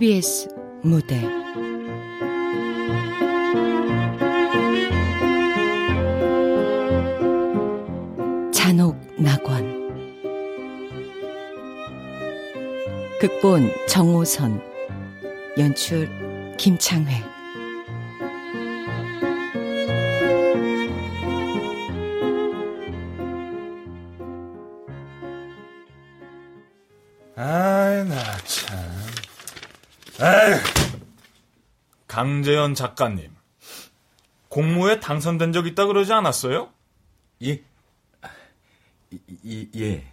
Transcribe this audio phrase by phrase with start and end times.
[0.00, 0.48] KBS
[0.82, 1.20] 무대.
[8.50, 9.90] 잔혹 낙원.
[13.20, 14.62] 극본 정호선.
[15.58, 16.08] 연출
[16.56, 17.22] 김창회
[32.40, 33.36] 강재현 작가님.
[34.48, 36.70] 공모에 당선된 적 있다 그러지 않았어요?
[37.42, 37.62] 예.
[39.44, 40.06] 이, 예.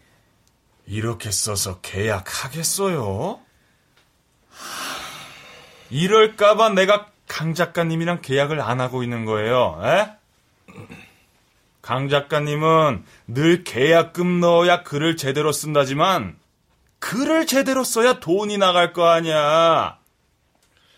[0.85, 3.39] 이렇게 써서 계약하겠어요?
[5.89, 9.79] 이럴까봐 내가 강 작가님이랑 계약을 안 하고 있는 거예요.
[9.83, 10.11] 에?
[11.81, 16.37] 강 작가님은 늘 계약금 넣어야 글을 제대로 쓴다지만
[16.99, 19.97] 글을 제대로 써야 돈이 나갈 거 아니야.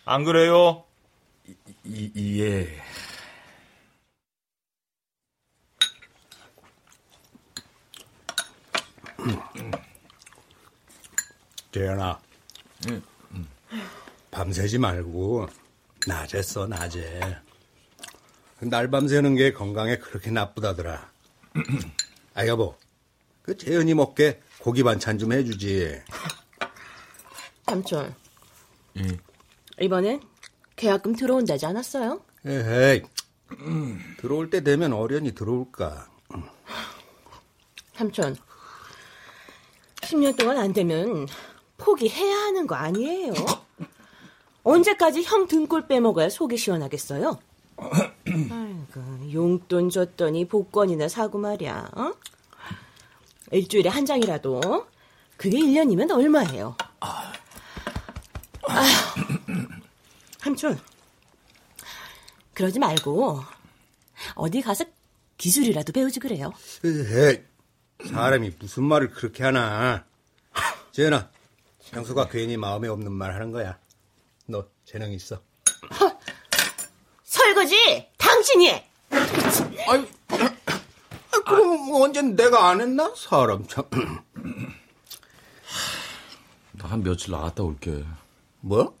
[0.04, 0.84] 안 그래요?
[1.46, 2.80] 이, 이, 예.
[11.72, 12.20] 재현아.
[12.88, 13.02] 응.
[14.30, 15.48] 밤새지 말고
[16.06, 17.20] 낮에 써 낮에.
[18.60, 21.10] 날밤 새는 게 건강에 그렇게 나쁘다더라.
[22.34, 22.76] 아 여보,
[23.42, 26.00] 그 재현이 먹게 고기 반찬 좀 해주지.
[27.66, 28.14] 삼촌.
[28.98, 29.18] 예.
[29.80, 30.20] 이번엔
[30.80, 32.22] 계약금 들어온다지 않았어요?
[32.46, 33.02] 에헤이.
[34.18, 36.06] 들어올 때 되면 어련히 들어올까.
[37.94, 38.34] 삼촌.
[39.96, 41.28] 10년 동안 안 되면
[41.76, 43.34] 포기해야 하는 거 아니에요?
[44.62, 47.38] 언제까지 형 등골 빼먹어야 속이 시원하겠어요?
[47.76, 51.90] 아이고, 용돈 줬더니 복권이나 사고 말이야.
[51.94, 52.14] 어?
[53.52, 54.86] 일주일에 한 장이라도
[55.36, 56.76] 그게 1년이면 얼마예요?
[58.62, 59.29] 아휴,
[60.44, 60.80] 삼촌
[62.54, 63.42] 그러지 말고
[64.34, 64.84] 어디 가서
[65.36, 66.52] 기술이라도 배우지 그래요.
[66.84, 67.40] 에헤이.
[68.08, 70.04] 사람이 무슨 말을 그렇게 하나.
[70.92, 71.30] 재현아,
[71.82, 73.78] 형수가 괜히 마음에 없는 말 하는 거야.
[74.46, 75.40] 너 재능 있어.
[77.24, 78.90] 설거지 당신이 해.
[79.88, 80.06] 아이,
[81.46, 83.12] 그럼 언젠 내가 안 했나?
[83.16, 83.84] 사람 참.
[86.72, 88.04] 나 한 며칠 나갔다 올게.
[88.60, 88.98] 뭐?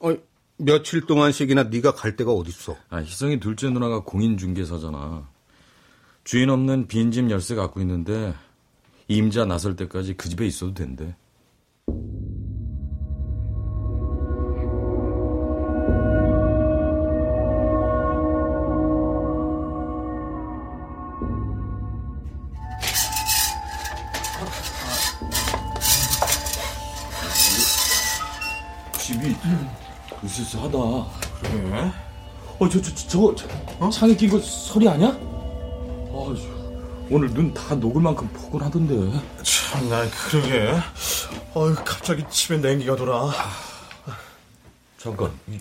[0.00, 0.20] 아니,
[0.58, 2.76] 며칠 동안씩이나 네가 갈 데가 어딨어?
[2.88, 5.28] 아, 희성이 둘째 누나가 공인중개사잖아.
[6.24, 8.34] 주인 없는 빈집 열쇠 갖고 있는데
[9.08, 11.14] 임자 나설 때까지 그 집에 있어도 된대.
[28.98, 29.36] 집이
[30.24, 30.78] 으스스하다.
[31.42, 31.92] 그래?
[32.58, 33.46] 어, 저, 저, 저, 저,
[33.78, 33.90] 어?
[33.90, 35.08] 창에 낀거 소리 아니야?
[35.08, 36.34] 아,
[37.10, 39.20] 오늘 눈 다 녹을 만큼 포근하던데.
[39.42, 40.74] 참, 나 그러게.
[41.54, 43.30] 어휴, 갑자기 집에 냉기가 돌아.
[44.98, 45.60] 잠깐, 이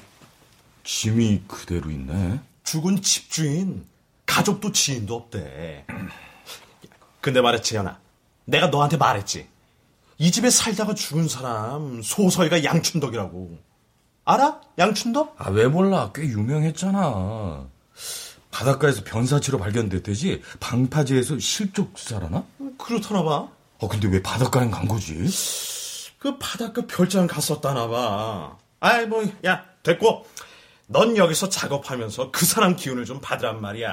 [0.84, 2.40] 짐이 그대로 있네.
[2.64, 3.86] 죽은 집주인,
[4.26, 5.86] 가족도 지인도 없대.
[7.22, 8.00] 근데 말했지, 재현아.
[8.46, 9.48] 내가 너한테 말했지.
[10.18, 13.58] 이 집에 살다가 죽은 사람, 소설가 양춘덕이라고.
[14.26, 14.60] 알아?
[14.80, 15.36] 양춘덕?
[15.38, 16.12] 아, 왜 몰라.
[16.14, 17.66] 꽤 유명했잖아.
[18.52, 22.44] 바닷가에서 변사치로 발견됐대지 방파제에서 실족 수사라나?
[22.78, 23.48] 그렇다나 봐.
[23.80, 25.26] 어, 근데 왜 바닷가에 간 거지?
[26.18, 28.58] 그 바닷가 별장 갔었다나 봐.
[28.80, 30.26] 아이, 뭐, 야, 됐고.
[30.88, 33.90] 넌 여기서 작업하면서 그 사람 기운을 좀 받으란 말이야.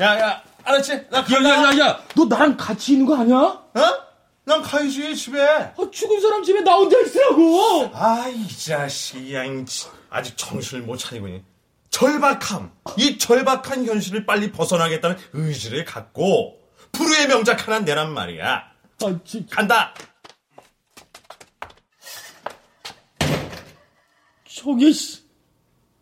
[0.00, 1.08] 야, 야, 알았지?
[1.10, 2.00] 나 야, 야, 야, 야!
[2.14, 3.36] 너 나랑 같이 있는 거 아니야?
[3.36, 4.07] 어?
[4.48, 5.42] 난 가야지, 집에.
[5.42, 7.90] 아, 죽은 사람 집에 나 혼자 있으라고!
[7.92, 9.42] 아이, 이 자식이, 야,
[10.08, 11.28] 아직 정신을 못 차리고,
[11.90, 12.72] 절박함.
[12.96, 16.58] 이 절박한 현실을 빨리 벗어나겠다는 의지를 갖고,
[16.92, 18.72] 불후의 명작 하나 내란 말이야.
[19.02, 19.92] 아, 진 간다!
[24.46, 25.22] 저기, 씨.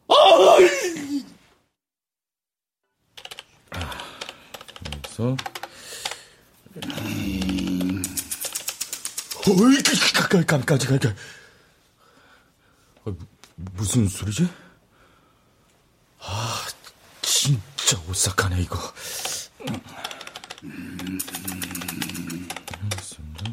[0.06, 0.14] 아!
[5.02, 5.36] 그래서,
[9.48, 9.80] 어이,
[10.28, 11.14] 깜, 깜, 깜짝, 깜짝.
[13.04, 13.12] 아,
[13.74, 14.48] 무슨 소리지?
[16.18, 16.66] 아,
[17.22, 18.76] 진짜 오싹하네, 이거.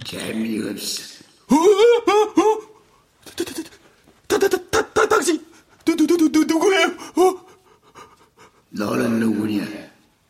[0.03, 1.23] 재미없어.
[1.49, 2.61] 어, 어, 어?
[4.27, 5.45] 다, 다, 다, 다, 다, 당신,
[5.85, 6.87] 누, 누, 누, 누, 누구예요?
[6.87, 7.45] 어?
[8.69, 9.63] 너는 누구냐?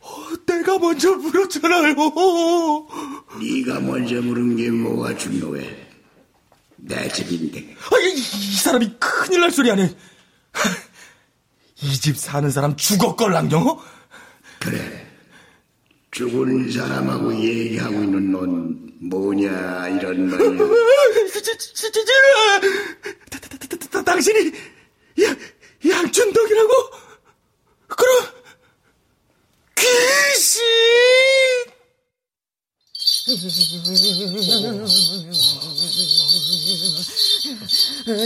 [0.00, 1.94] 어, 내가 먼저 물었잖아요.
[3.40, 5.76] 네가 먼저 물은 게 뭐가 중요해?
[6.76, 9.96] 내 집인데 아, 이, 이 사람이 큰일 날 소리 하네.
[11.82, 13.78] 이 집 사는 사람 죽었걸랑요?
[14.60, 15.06] 그래
[16.10, 20.58] 죽은 사람하고 얘기하고 있는 넌 뭐냐 이런 말이야
[24.04, 24.52] 당신이
[25.22, 25.36] 야,
[25.88, 26.72] 양춘덕이라고?
[27.88, 28.24] 그럼
[29.74, 30.62] 귀신!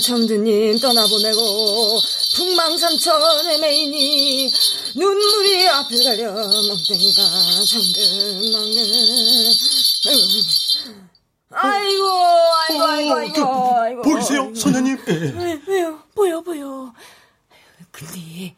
[0.02, 2.00] 정두님 떠나보내고
[2.36, 4.50] 풍망삼천 헤매이니
[4.96, 7.22] 눈물이 앞을 가려 멍땡이가
[7.64, 8.78] 정든 먹는
[11.50, 12.04] 아이고
[12.68, 14.02] 아이고 아이고 아이고 아이고.
[14.02, 14.98] 보이세요, 선녀님?
[15.06, 15.98] 왜, 왜요?
[16.14, 16.92] 보여 보여.
[17.90, 18.54] 근데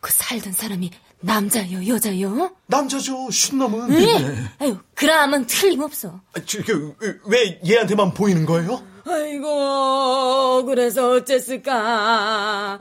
[0.00, 0.90] 그 살던 사람이
[1.24, 2.50] 남자요 여자요?
[2.66, 3.92] 남자죠, 신놈은.
[3.92, 4.48] 응?
[4.58, 6.94] 아유 그람은 틀림없어 아, 저, 그,
[7.26, 8.82] 왜 얘한테만 보이는 거예요?
[9.08, 12.78] 아이고 그래서 어쨌을까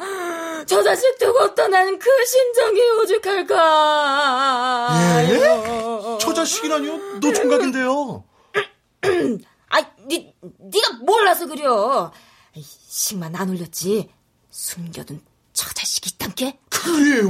[0.67, 4.89] 저 자식 두고 떠난 그 심정이 오죽할까
[5.29, 5.35] 예?
[5.38, 6.17] 아이고.
[6.19, 6.97] 저 자식이라뇨?
[7.19, 8.23] 노총각인데요.
[9.69, 12.11] 아이 니, 니가 몰라서 그려
[12.55, 14.09] 식만 안 올렸지
[14.51, 15.21] 숨겨둔
[15.61, 17.29] 저 자식이 있단게 그래요?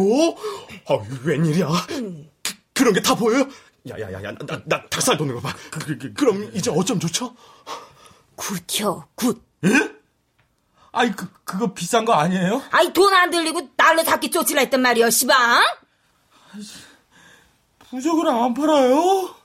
[0.87, 1.67] 아, 웬일이야?
[1.87, 3.45] 그, 그런 게 다 보여요?
[3.89, 5.53] 야야야야, 나, 나 닭살 돋는 거 봐.
[5.69, 7.35] 그, 그, 그 럼 이제 어쩜 좋죠?
[8.37, 9.43] 굿혀 굿
[10.93, 12.63] 아이, 그, 그거 비싼 거 아니에요?
[12.71, 15.61] 아이 돈 안 들리고 날로 잡기 쫓으라 했단 말이여 시방
[17.89, 19.35] 부적을 안 팔아요?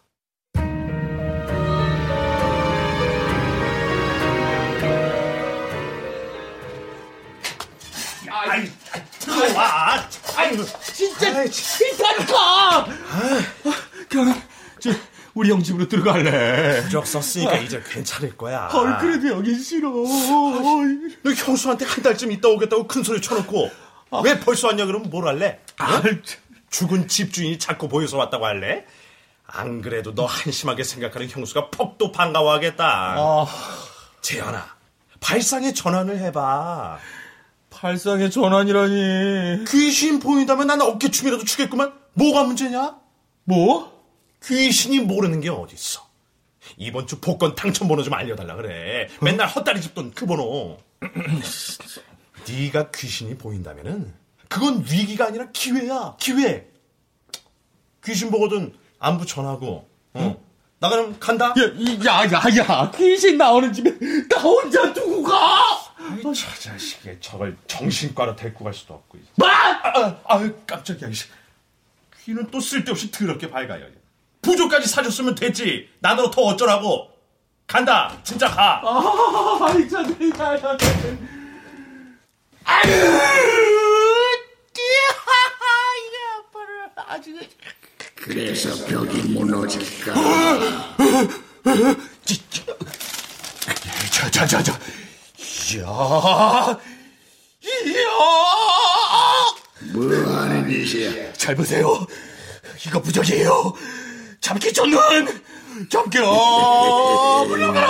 [9.55, 10.09] 와.
[10.37, 10.57] 아이,
[10.93, 12.87] 진짜 비싸니까!
[14.09, 14.43] 그럼,
[14.79, 14.91] 저,
[15.35, 16.83] 우리 형 집으로 들어갈래.
[16.85, 18.67] 부적 썼으니까 이제 괜찮을 거야.
[18.69, 19.91] 헐, 그래도 여긴 싫어.
[19.91, 23.71] 너 형수한테 한 달쯤 있다 오겠다고 큰 소리 쳐놓고
[24.25, 25.61] 왜 벌써 왔냐 그러면 뭘 할래?
[25.79, 26.03] 아,
[26.71, 28.85] 죽은 집주인이 자꾸 보여서 왔다고 할래?
[29.47, 33.15] 안 그래도 너 한심하게 생각하는 형수가 퍽도 반가워하겠다.
[33.19, 33.47] 아,
[34.23, 34.67] 재현아,
[35.21, 36.99] 발상의 전환을 해봐.
[37.87, 39.65] 발상의 전환이라니.
[39.69, 41.93] 귀신 보인다면 나는 어깨춤이라도 추겠구만.
[42.15, 42.97] 뭐가 문제냐?
[43.45, 43.93] 뭐?
[44.43, 46.07] 귀신이 모르는 게 어딨어.
[46.79, 49.09] 이번 주 복권 당첨 번호 좀 알려달라 그래.
[49.21, 50.79] 맨날 헛다리 짚던 그 번호.
[52.49, 54.15] 네가 귀신이 보인다면은
[54.49, 56.17] 그건 위기가 아니라 기회야.
[56.19, 56.67] 기회.
[58.05, 59.87] 귀신 보거든 안부 전하고.
[60.15, 60.47] 어.
[60.79, 61.49] 나 그럼 간다.
[61.49, 63.91] 야, 이- 야, 야, 야, 귀신 나오는 집에
[64.29, 65.76] 나 혼자 두고 가!
[66.23, 69.19] 저 자식이 저걸 정신과로 데리고 갈 수도 없고.
[69.37, 69.49] 뭐?
[69.49, 71.09] 아, 아, 깜짝이야.
[71.09, 71.27] 이씨.
[72.25, 73.87] 귀는 또 쓸데없이 더럽게 밝아요.
[74.43, 75.89] 부조까지 사줬으면 됐지.
[76.01, 77.11] 나더러 더 어쩌라고.
[77.67, 78.17] 간다.
[78.23, 78.81] 진짜 가.
[78.85, 80.77] 아, 진짜, 야, 야, 야.
[88.15, 90.15] 그래서 벽이 무너질까
[94.13, 94.79] 자, 자, 자, 자.
[95.77, 96.81] 이야,
[97.85, 98.09] 이야!
[99.93, 102.07] 뭐 하는 짓이야 잘 보세요.
[102.87, 103.75] 이거 부적이에요.
[104.41, 104.99] 잡기 좋는,
[105.91, 107.89] 잡기 너무나가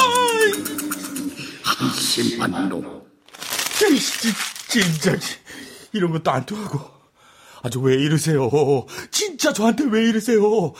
[1.62, 3.02] 한심한 놈
[4.68, 5.12] 진짜,
[5.92, 6.80] 이런 것도 안 통하고.
[7.62, 8.50] 아주 왜 이러세요?
[9.10, 10.72] 진짜 저한테 왜 이러세요?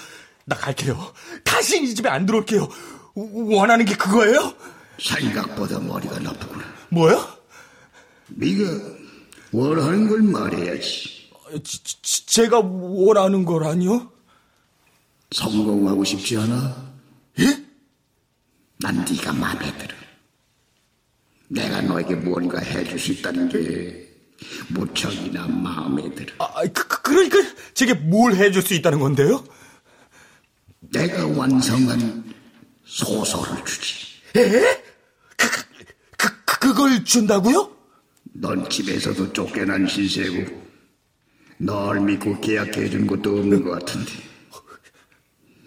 [0.45, 1.13] 나 갈게요.
[1.45, 2.69] 다시 이 집에 안 들어올게요.
[3.15, 4.55] 원하는 게 그거예요?
[5.03, 7.27] 생각보다 머리가 나쁘구나 뭐요?
[8.29, 8.65] 네가
[9.53, 11.31] 원하는 걸 말해야지
[11.63, 14.11] 지- 지- 제가 원하는 거라니요?
[15.31, 16.93] 성공하고 싶지 않아?
[17.41, 17.65] 예?
[18.79, 19.95] 난 네가 마음에 들어
[21.49, 24.07] 내가 너에게 뭔가 해줄 수 있다는 게
[24.69, 27.39] 무척이나 마음에 들어 아, 그, 그- 그러니까
[27.75, 29.45] 제게 뭘 해줄 수 있다는 건데요?
[30.81, 32.35] 내가 완성한
[32.85, 33.95] 소설을 주지
[34.37, 34.85] 에?
[36.61, 37.71] 그, 그걸 준다고요?
[38.35, 40.67] 넌 집에서도 쫓겨난 신세고
[41.59, 44.13] 널 믿고 계약해준 것도 없는 것 같은데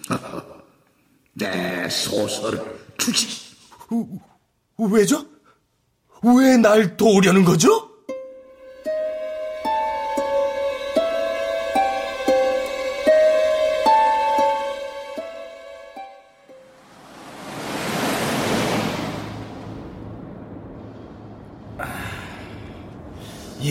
[1.34, 2.62] 내 소설을
[2.98, 3.27] 주지
[4.77, 5.25] 왜죠?
[6.24, 7.88] 왜 날 도우려는 거죠?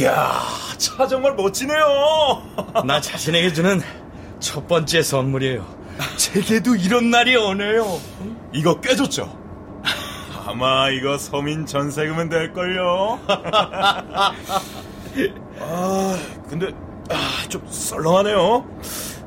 [0.08, 0.40] 이야,
[0.78, 2.42] 차 정말 멋지네요.
[2.86, 3.82] 나 자신에게 주는
[4.40, 5.66] 첫 번째 선물이에요.
[6.16, 8.00] 제게도 이런 날이 오네요.
[8.54, 9.36] 이거 꽤 좋죠?
[10.46, 13.20] 아마 이거 서민 전세금은 될걸요.
[15.60, 16.72] 아, 근데
[17.10, 18.66] 아, 좀 썰렁하네요.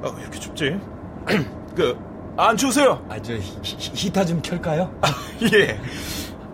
[0.03, 0.79] 아, 왜 이렇게 춥지?
[1.75, 1.95] 그,
[2.37, 3.05] 안 추우세요?
[3.07, 4.91] 아, 저 히터 좀 켤까요?
[5.01, 5.13] 아,
[5.53, 5.79] 예.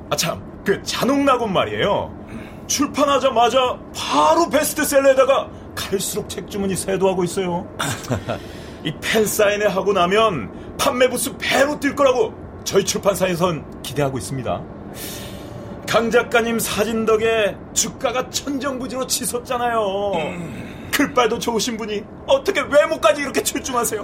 [0.10, 2.18] 아, 참, 그 잔혹나곤 말이에요.
[2.68, 7.68] 출판하자마자 바로 베스트셀러에다가 갈수록 책 주문이 쇄도하고 있어요.
[8.84, 12.34] 이 팬 사인회 하고 나면 판매 부수 배로 뛸 거라고
[12.64, 14.62] 저희 출판사에선 기대하고 있습니다.
[15.88, 20.12] 강 작가님 사진 덕에 주가가 천정부지로 치솟잖아요.
[20.92, 24.04] 글빨도 좋으신 분이 어떻게 외모까지 이렇게 출중하세요?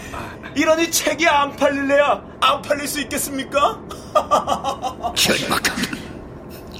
[0.56, 3.80] 이러니 책이 안 팔릴래야 안 팔릴 수 있겠습니까?
[5.14, 5.76] 절박한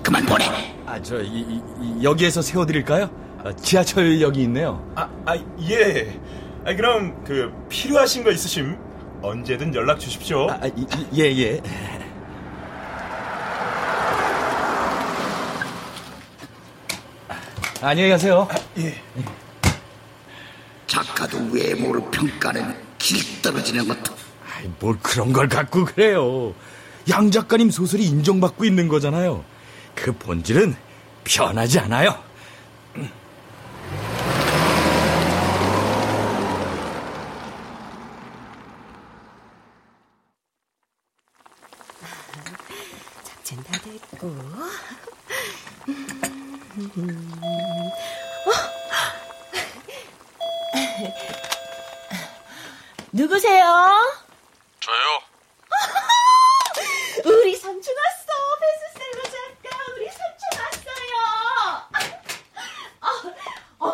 [0.02, 0.44] 그만 보내.
[0.86, 3.10] 아, 저 이, 이, 이, 여기에서 세워드릴까요?
[3.44, 4.84] 아, 지하철역이 있네요.
[4.94, 5.36] 아, 아,
[5.68, 6.18] 예.
[6.64, 8.76] 아, 그럼 그 필요하신 거 있으심
[9.22, 10.48] 언제든 연락 주십시오.
[10.50, 11.62] 아, 이, 이, 예, 예.
[17.80, 18.48] 안녕히 가세요.
[18.78, 18.94] 예.
[20.86, 24.14] 작가도 외모를 평가하는 길 떨어지는 것도
[24.52, 26.54] 아이, 뭘 그런 걸 갖고 그래요.
[27.08, 29.44] 양 작가님 소설이 인정받고 있는 거잖아요.
[30.00, 30.76] 그 본질은
[31.24, 32.22] 변하지 않아요.
[43.24, 44.28] 작전 다 됐고.
[53.12, 53.64] 누구세요?
[54.80, 55.20] 저요?
[57.24, 58.26] 우리 삼촌 왔어.
[58.60, 59.70] 베스트셀러 작가.
[59.96, 61.16] 우리 삼촌 왔어요.
[63.00, 63.08] 어,
[63.88, 63.90] 어,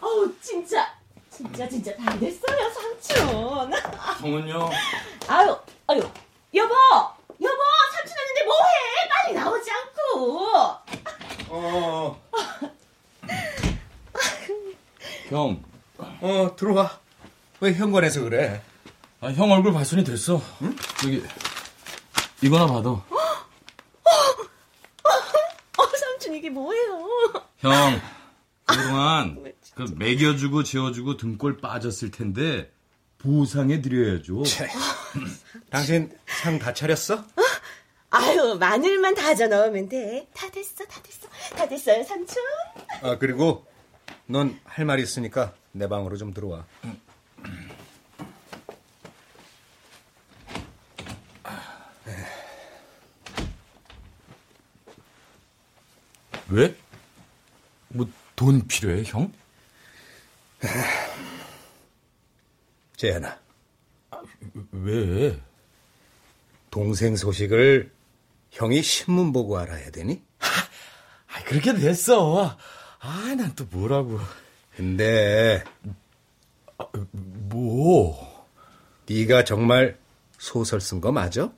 [0.00, 0.08] 어,
[0.40, 0.94] 진짜,
[1.30, 3.70] 진짜, 진짜 다 됐어요, 삼촌.
[4.22, 4.70] 형은요?
[5.26, 5.56] 아유,
[5.88, 5.98] 아유,
[6.54, 6.74] 여보,
[7.42, 7.62] 여보,
[7.92, 9.08] 삼촌 왔는데 뭐해?
[9.10, 10.46] 빨리 나오지 않고.
[11.48, 12.22] 어,
[15.28, 15.62] 형,
[15.98, 17.00] 어, 들어와.
[17.58, 18.62] 왜 현관에서 그래?
[19.20, 20.40] 아, 형 얼굴 발손이 됐어.
[20.62, 20.76] 응?
[21.04, 21.24] 여기,
[22.42, 22.90] 이거나 받아.
[22.90, 23.04] 어,
[25.98, 27.08] 삼촌 이게 뭐예요?
[27.58, 28.00] 형,
[28.64, 32.70] 그동안 그 먹여주고 재워주고 등골 빠졌을 텐데
[33.22, 34.42] 보상해 드려야죠.
[35.70, 37.24] 당신 상 다 차렸어?
[38.10, 40.28] 아유, 마늘만 다져 넣으면 돼.
[40.34, 41.28] 다 됐어, 다 됐어.
[41.56, 42.42] 다 됐어요, 삼촌.
[43.02, 43.66] 아, 그리고
[44.26, 46.66] 넌 할 말 있으니까 내 방으로 좀 들어와.
[56.48, 56.76] 왜?
[57.88, 59.32] 뭐 돈 필요해, 형?
[63.02, 63.36] 재현아,
[64.70, 65.36] 왜?
[66.70, 67.90] 동생 소식을
[68.52, 70.22] 형이 신문 보고 알아야 되니?
[70.38, 72.56] 아, 그렇게 됐어.
[73.00, 74.20] 아, 난 또 뭐라고.
[74.76, 75.64] 근데
[77.10, 78.46] 뭐?
[79.08, 79.98] 네가 정말
[80.38, 81.52] 소설 쓴 거 맞아?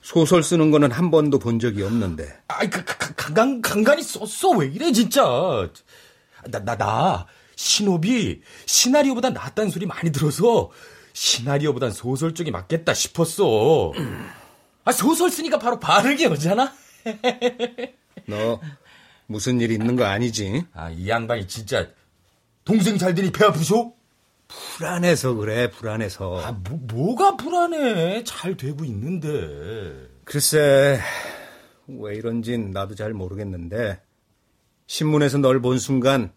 [0.00, 2.42] 소설 쓰는 거는 한 번도 본 적이 없는데.
[2.48, 4.56] 아이, 그, 그, 간간, 간간히 썼어.
[4.56, 5.22] 왜 이래, 진짜.
[6.50, 7.26] 나, 나, 나,
[7.58, 10.70] 신업이 시나리오보다 낫다는 소리 많이 들어서
[11.12, 13.92] 시나리오보단 소설 쪽이 맞겠다 싶었어.
[14.84, 16.72] 아, 소설 쓰니까 바로 바르게 오잖아?
[18.28, 18.60] 너
[19.26, 20.66] 무슨 일 있는 거 아니지?
[20.72, 21.88] 아, 이 양반이 진짜
[22.64, 23.92] 동생 잘 되니 배 아프쇼?
[24.46, 26.40] 불안해서 그래, 불안해서.
[26.40, 28.22] 아, 뭐, 뭐가 불안해.
[28.22, 30.08] 잘 되고 있는데.
[30.24, 31.00] 글쎄,
[31.88, 34.00] 왜 이런진 나도 잘 모르겠는데,
[34.86, 36.32] 신문에서 널 본 순간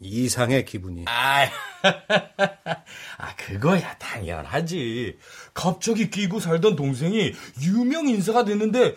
[0.00, 1.04] 이상해, 기분이.
[1.06, 1.46] 아,
[3.18, 5.18] 아, 그거야, 당연하지.
[5.54, 8.94] 갑자기 끼고 살던 동생이 유명 인사가 됐는데,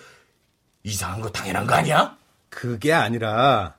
[0.83, 2.17] 이상한 거 당연한 거 아니야?
[2.49, 3.77] 그게 아니라,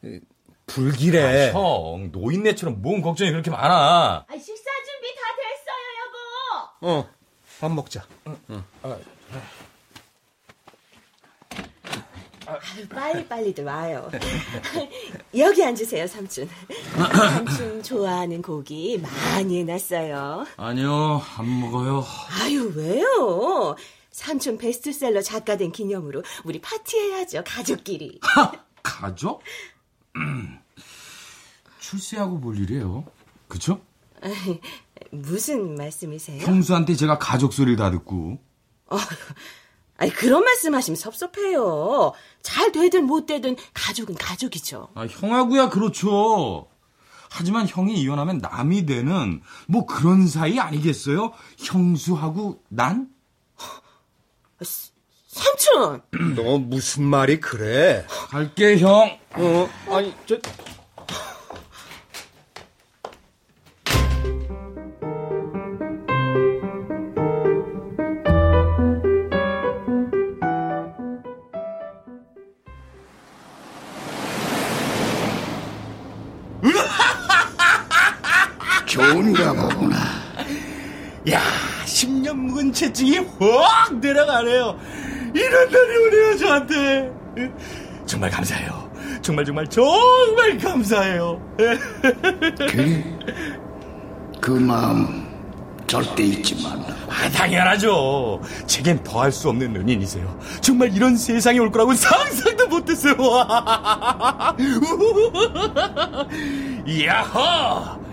[0.00, 0.20] 그,
[0.66, 1.50] 불길해.
[1.50, 4.24] 아, 형, 노인네처럼 뭔 걱정이 그렇게 많아.
[4.28, 7.00] 아, 식사 준비 다 됐어요, 여보.
[7.00, 7.08] 어,
[7.60, 8.04] 밥 먹자.
[12.88, 14.10] 빨리 빨리들 와요.
[15.36, 16.48] 여기 앉으세요, 삼촌.
[16.94, 20.46] 삼촌 좋아하는 고기 많이 해놨어요.
[20.56, 22.04] 아니요, 안 먹어요.
[22.40, 23.76] 아유, 왜요?
[24.10, 28.18] 삼촌 베스트셀러 작가 된 기념으로 우리 파티해야죠, 가족끼리.
[28.22, 28.52] 하!
[28.82, 29.42] 가족?
[30.16, 30.58] 음,
[31.80, 33.04] 출세하고 볼 일이에요.
[33.48, 33.80] 그쵸?
[35.10, 36.42] 무슨 말씀이세요?
[36.42, 38.38] 형수한테 제가 가족 소리를 다 듣고.
[39.98, 42.12] 아니, 그런 말씀 하시면 섭섭해요.
[42.42, 44.88] 잘 되든 못 되든 가족은 가족이죠.
[44.94, 46.68] 아, 형하고야 그렇죠.
[47.30, 51.32] 하지만 형이 이혼하면 남이 되는 뭐 그런 사이 아니겠어요?
[51.58, 53.08] 형수하고 난?
[55.28, 56.02] 삼촌!
[56.34, 58.06] 너 무슨 말이 그래?
[58.08, 59.18] 갈게, 형.
[59.34, 60.38] 어, 아니, 저,
[79.12, 79.96] 좋은가 보구나.
[81.30, 81.40] 야,
[81.84, 84.78] 10년 묵은 채증이 확 내려가네요.
[85.34, 87.12] 이런 날이 오네요, 저한테.
[88.06, 88.86] 정말 감사해요.
[89.22, 91.40] 정말 정말 정말 감사해요.
[91.56, 93.04] 그래?
[94.40, 95.26] 그 마음
[95.86, 96.84] 절대 잊지 말라.
[97.08, 98.40] 아, 당연하죠.
[98.66, 100.38] 제겐 더할 수 없는 은인이세요.
[100.60, 103.14] 정말 이런 세상이 올 거라고 상상도 못했어요.
[107.04, 108.05] 야호!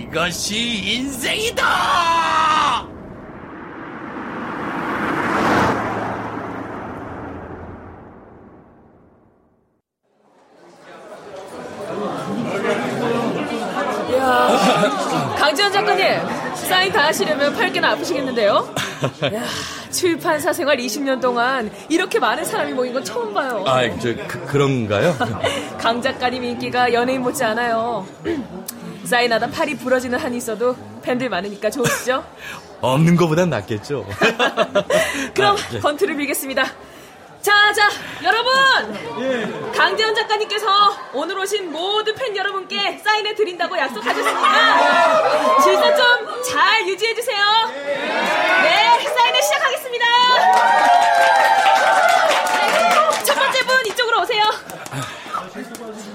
[0.00, 0.56] 이것이
[0.96, 1.64] 인생이다!
[15.36, 16.06] 강지현 작가님,
[16.54, 18.74] 사인 다 하시려면 팔개나 아프시겠는데요?
[19.34, 19.42] 야,
[19.90, 23.64] 출판사 생활 20년 동안 이렇게 많은 사람이 모인 건 처음 봐요.
[23.66, 25.14] 아, 저, 그, 런가요
[25.78, 28.06] 강 작가님 인기가 연예인 못지 않아요.
[29.04, 32.24] 사인하다 팔이 부러지는 한이 있어도 팬들 많으니까 좋으시죠?
[32.80, 34.06] 없는 거보단 낫겠죠.
[35.34, 35.78] 그럼 아, 예.
[35.80, 36.64] 건투를 빌겠습니다.
[37.42, 37.88] 자, 자,
[38.22, 39.72] 여러분!
[39.74, 40.66] 강재현 작가님께서
[41.14, 47.38] 오늘 오신 모든 팬 여러분께 사인해 드린다고 약속하셨으니까 질서 좀 잘 유지해 주세요.
[48.62, 50.04] 네, 사인을 시작하겠습니다.
[52.56, 54.42] 네, 첫 번째 분 이쪽으로 오세요.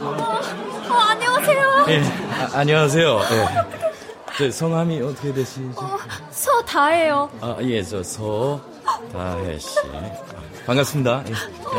[0.01, 1.85] 어, 안녕하세요.
[1.89, 2.03] 예,
[2.53, 3.19] 아, 안녕하세요.
[3.31, 3.45] 예.
[4.37, 5.73] 저 성함이 어떻게 되시죠?
[6.29, 7.29] 서다혜요.
[7.41, 9.77] 아, 예, 저 서다혜 씨.
[10.65, 11.23] 반갑습니다.
[11.27, 11.33] 예.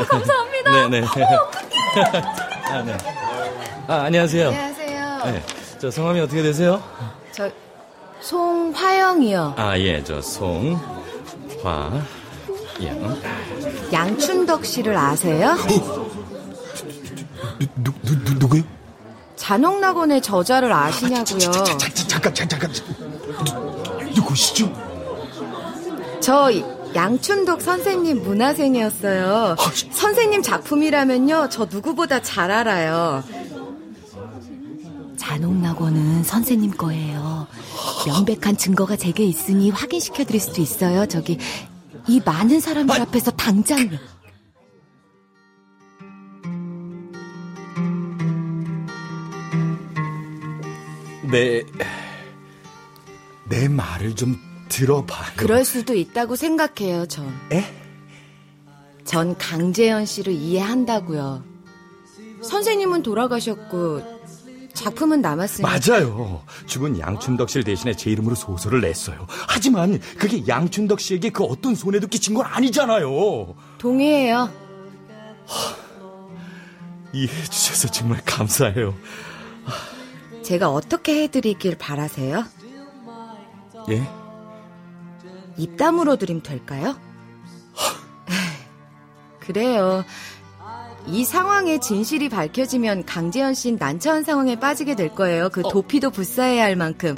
[0.05, 0.87] 감사합니다.
[0.89, 1.07] 네, 네.
[2.71, 2.97] 아, 네.
[3.87, 4.47] 아, 안녕하세요.
[4.49, 5.31] 안녕하세요.
[5.31, 5.43] 네.
[5.79, 6.81] 저 성함이 어떻게 되세요?
[7.31, 7.49] 저
[8.21, 9.53] 송화영이요.
[9.57, 10.77] 아, 예, 저 송,
[11.63, 11.91] 화,
[12.83, 13.21] 영.
[13.93, 15.55] 양춘덕 씨를 아세요?
[17.59, 18.63] 누, 누, 누, 누구요?
[19.47, 21.39] 잔혹낙원의 저자를 아시냐고요.
[21.39, 22.69] 잠깐, 잠깐, 잠깐.
[24.13, 24.69] 누구시죠?
[26.19, 26.51] 저
[26.93, 29.55] 양춘덕 선생님 문화생이었어요.
[29.91, 33.23] 선생님 작품이라면요, 저 누구보다 잘 알아요.
[35.15, 37.47] 잔혹낙원은 선생님 거예요.
[38.05, 41.05] 명백한 증거가 제게 있으니 확인시켜 드릴 수도 있어요.
[41.05, 41.37] 저기
[42.05, 43.97] 이 많은 사람들 앞에서 당장
[51.31, 51.63] 내,
[53.49, 55.33] 내 말을 좀 들어봐요.
[55.35, 57.27] 그럴 수도 있다고 생각해요, 전.
[57.51, 57.63] 에?
[59.03, 61.43] 전 강재현 씨를 이해한다고요.
[62.41, 64.17] 선생님은 돌아가셨고
[64.73, 66.43] 작품은 남았으니 맞아요.
[66.67, 69.25] 죽은 양춘덕 씨를 대신해 제 이름으로 소설을 냈어요.
[69.47, 73.55] 하지만 그게 양춘덕 씨에게 그 어떤 손해도 끼친 건 아니잖아요.
[73.79, 74.51] 동의해요.
[77.13, 78.93] 이해해 주셔서 정말 감사해요.
[80.47, 82.45] 제가 어떻게 해드리길 바라세요?
[83.89, 84.07] 예?
[85.57, 86.97] 입담으로 드리면 될까요?
[89.41, 90.05] 그래요.
[91.05, 95.49] 이 상황의 진실이 밝혀지면 강재현 씨는 난처한 상황에 빠지게 될 거예요.
[95.49, 97.13] 그 도피도 불사해야 할 만큼.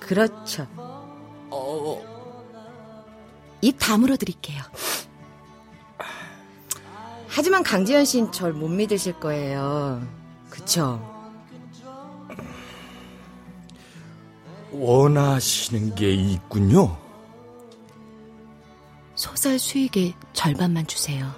[0.00, 0.66] 그렇죠.
[3.62, 4.62] 입 다물어 드릴게요.
[7.26, 10.02] 하지만 강재현 씨는 절 못 믿으실 거예요.
[10.50, 11.16] 그쵸?
[14.72, 16.98] 원하시는 게 있군요.
[19.14, 21.32] 소설 수익의 절반만 주세요.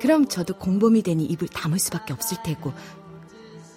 [0.00, 2.72] 그럼 저도 공범이 되니 입을 다물 수밖에 없을 테고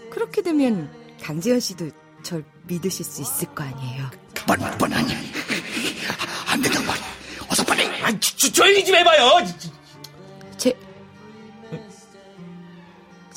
[0.10, 1.90] 그렇게 되면 강재현 씨도
[2.22, 4.10] 절 믿으실 수 있을 거 아니에요.
[4.48, 5.14] 뻔, 뻔하니.
[6.48, 7.06] 안 된단 말이야.
[7.50, 7.86] 어서 빨리.
[8.04, 9.46] 아, 조, 조용히 좀 해봐요.
[10.58, 10.78] 제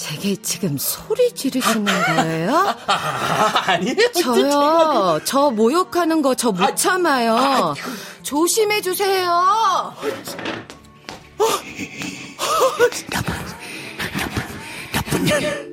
[0.06, 2.74] 제게 지금 소리 지르시는 거예요?
[2.86, 4.12] 아 니에요.
[4.12, 5.20] 저요.
[5.24, 7.74] 저 모욕하는 거 저 못 참아요.
[8.22, 9.92] 조심해 주세요.
[14.92, 15.40] 나쁜 년.
[15.40, 15.66] 선생님.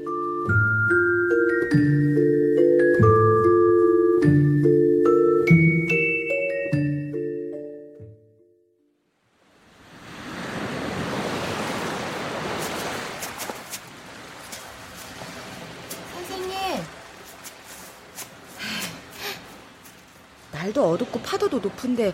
[21.53, 22.13] 파도도 높은데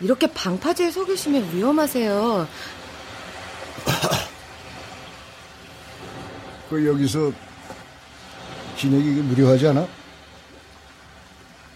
[0.00, 2.48] 이렇게 방파제에 서 계시면 위험하세요.
[6.70, 7.30] 그 여기서
[8.76, 9.86] 진액이 무료하지 않아?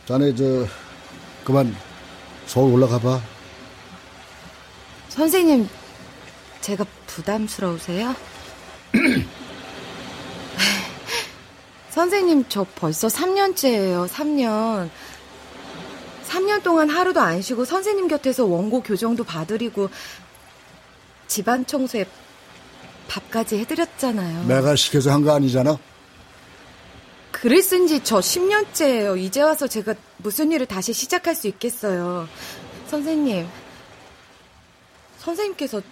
[0.06, 0.66] 자네 저
[1.44, 1.76] 그만
[2.46, 3.20] 서울 올라가 봐.
[5.08, 5.68] 선생님,
[6.60, 8.14] 제가 부담스러우세요?
[11.90, 14.90] 선생님, 저 벌써 3년째예요, 3년.
[16.46, 19.90] 3년 동안 하루도 안 쉬고 선생님 곁에서 원고 교정도 봐드리고
[21.26, 22.06] 집안 청소에
[23.08, 24.46] 밥까지 해드렸잖아요.
[24.46, 25.78] 내가 시켜서 한 거 아니잖아.
[27.32, 29.18] 글을 쓴 지 저 10년째예요.
[29.18, 32.28] 이제 와서 제가 무슨 일을 다시 시작할 수 있겠어요.
[32.88, 33.46] 선생님,
[35.18, 35.82] 선생님께서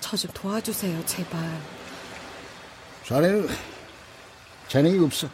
[0.00, 1.40] 저 좀 도와주세요, 제발.
[3.06, 3.48] 자네는
[4.68, 5.28] 재능이 없어.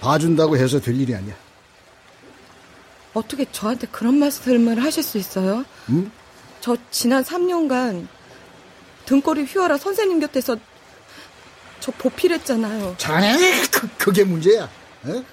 [0.00, 1.34] 봐준다고 해서 될 일이 아니야.
[3.14, 5.64] 어떻게 저한테 그런 말씀을 하실 수 있어요?
[5.90, 6.10] 응?
[6.60, 8.06] 저 지난 3년간
[9.06, 10.56] 등골이 휘어라 선생님 곁에서
[11.80, 12.94] 저 보필했잖아요.
[12.98, 13.36] 자네
[13.70, 14.68] 그, 그게 문제야.
[15.04, 15.24] 어?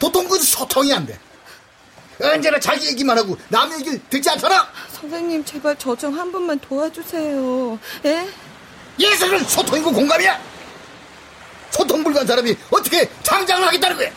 [0.00, 1.18] 보통 그 소통이 안 돼.
[2.20, 4.66] 언제나 자기 얘기만 하고 남의 얘기를 듣지 않잖아.
[4.92, 7.78] 선생님 제발 저 좀 한 번만 도와주세요.
[8.06, 8.28] 예?
[8.98, 10.40] 예술은 소통이고 공감이야.
[11.70, 14.10] 소통 불가한 사람이 어떻게 장장을 하겠다는 거야?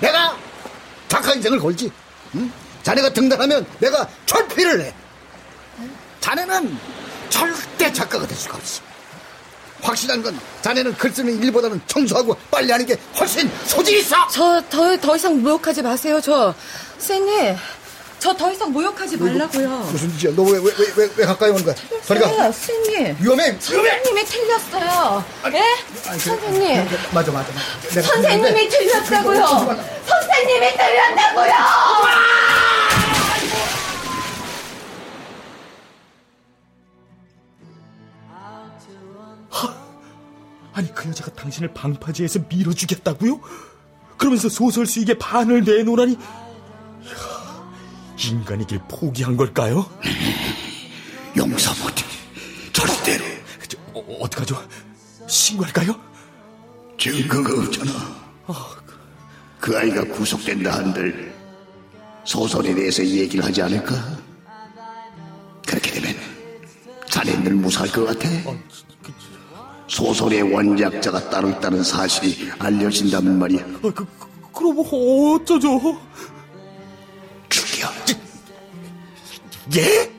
[0.00, 0.36] 내가
[1.14, 1.92] 작가 인생을 걸지.
[2.34, 2.50] 응?
[2.82, 4.92] 자네가 등단하면 내가 철피를 해.
[6.20, 6.76] 자네는
[7.30, 8.82] 절대 작가가 될 수가 없어.
[9.80, 14.26] 확실한 건 자네는 글 쓰는 일보다는 청소하고 빨래하는 게 훨씬 소질이 있어.
[14.28, 16.20] 저 더 더 이상 모욕하지 마세요.
[16.20, 16.52] 저
[16.98, 17.54] 선생님
[18.24, 19.68] 저 더 이상 모욕하지 말라고요.
[19.92, 20.32] 무슨 짓이야?
[20.34, 21.74] 너 왜 왜 왜왜왜 가까이 오는 거야?
[22.06, 23.16] 저리가 네, 선생님.
[23.20, 23.20] 위험해.
[23.20, 23.58] 위험해.
[23.60, 25.24] 선생님이 틀렸어요.
[25.52, 25.62] 예?
[26.08, 26.88] 선생님.
[27.12, 27.88] 맞아 맞아 맞아.
[27.90, 29.46] 내가 선생님이 틀렸다고요.
[30.06, 31.52] 선생님이 틀렸다고요.
[40.72, 43.40] 아니 그 여자가 당신을 방파제에서 밀어주겠다고요?
[44.16, 47.14] 그러면서 소설 수익의 반을 내놓으라니 이야,
[48.18, 49.88] 인간의 길 포기한 걸까요?
[51.36, 52.04] 용서 못해.
[52.72, 53.24] 절대로.
[53.68, 54.62] 저, 어, 어떡하죠?
[55.26, 55.94] 신고할까요?
[56.98, 58.24] 증거가 없잖아.
[59.60, 61.32] 그 아이가 구속된다 한들
[62.24, 63.94] 소설에 대해서 얘기를 하지 않을까?
[65.66, 66.14] 그렇게 되면
[67.08, 68.28] 자네들 무사할 것 같아.
[69.88, 73.64] 소설의 원작자가 따로 있다는 사실이 알려진다는 말이야.
[73.82, 74.06] 어, 그, 그,
[74.52, 75.98] 그럼 어쩌죠?
[77.84, 79.80] 죽여.
[79.80, 80.12] 예?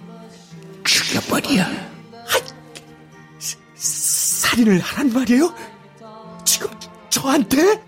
[0.84, 1.66] 죽여버려.
[3.76, 5.54] 살인을 하란 말이에요?
[6.46, 6.70] 지금
[7.10, 7.84] 저한테?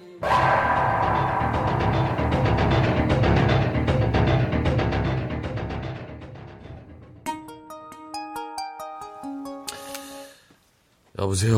[11.20, 11.58] 여보세요.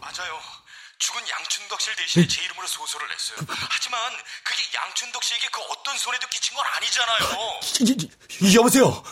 [0.00, 0.38] 맞아요.
[0.98, 3.38] 죽은 양춘덕 씨를 대신해 제 이름으로 소설을 냈어요.
[3.98, 4.12] 하지만
[4.44, 7.18] 그게 양춘덕 씨에게 그 어떤 손해도 끼친 건 아니잖아요.
[7.80, 8.08] 이,
[8.40, 9.02] 이, 여보세요.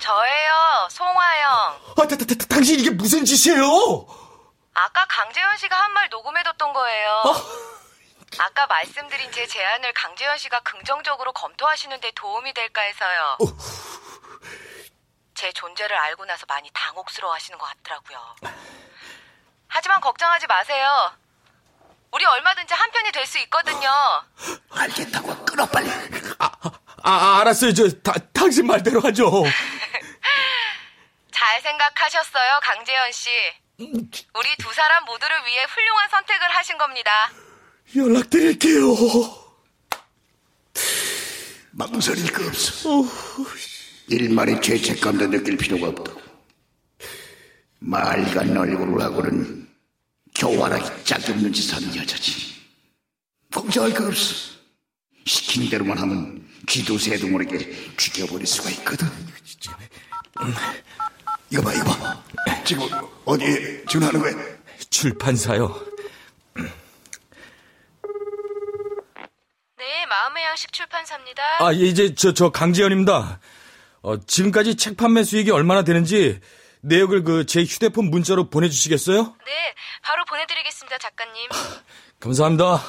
[0.00, 1.52] 저예요, 송화영.
[1.52, 3.62] 아, 다, 다, 다, 당신 이게 무슨 짓이에요?
[4.74, 7.22] 아까 강재현 씨가 한 말 녹음해뒀던 거예요.
[8.38, 13.36] 아까 말씀드린 제 제안을 강재현 씨가 긍정적으로 검토하시는데 도움이 될까 해서요.
[15.34, 18.36] 제 존재를 알고 나서 많이 당혹스러워 하시는 것 같더라고요.
[19.68, 21.12] 하지만 걱정하지 마세요.
[22.14, 23.88] 우리 얼마든지 한 편이 될 수 있거든요.
[24.70, 25.88] 알겠다고 끊어 빨리.
[26.38, 26.50] 아,
[27.02, 27.72] 아, 알았어요.
[27.74, 29.30] 저, 다, 당신 말대로 하죠.
[31.32, 33.30] 잘 생각하셨어요, 강재현 씨.
[33.78, 37.10] 우리 두 사람 모두를 위해 훌륭한 선택을 하신 겁니다.
[37.96, 38.94] 연락드릴게요.
[41.72, 42.88] 망설일 거 없어.
[44.08, 46.12] 일말의 죄책감도 느낄 필요가 없다.
[47.80, 49.63] 말간 얼굴을 하고는
[50.34, 52.54] 교활하기 짝이 없는 짓 하는 여자지.
[53.52, 54.54] 걱정할 거 없어.
[55.26, 59.06] 시킨 대로만 하면 쥐도 새도 모르게 죽여버릴 수가 있거든.
[61.50, 62.22] 이거 봐, 이거 봐.
[62.64, 62.88] 지금
[63.24, 64.34] 어디에 전화하는 거야?
[64.90, 65.86] 출판사요.
[69.78, 71.42] 네, 마음의 양식 출판사입니다.
[71.60, 73.38] 아, 예, 이제 저, 저 강지현입니다.
[74.02, 76.40] 어, 지금까지 책 판매 수익이 얼마나 되는지
[76.84, 79.16] 내역을 그 제 휴대폰 문자로 보내주시겠어요?
[79.22, 79.52] 네,
[80.02, 81.48] 바로 보내드리겠습니다, 작가님.
[82.20, 82.82] 감사합니다.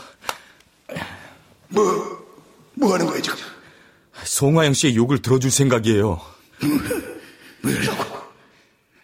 [1.70, 2.26] 뭐,
[2.74, 3.38] 뭐 하는 거야, 지금?
[4.24, 6.20] 송화영 씨의 욕을 들어줄 생각이에요.
[7.64, 8.16] 왜라고?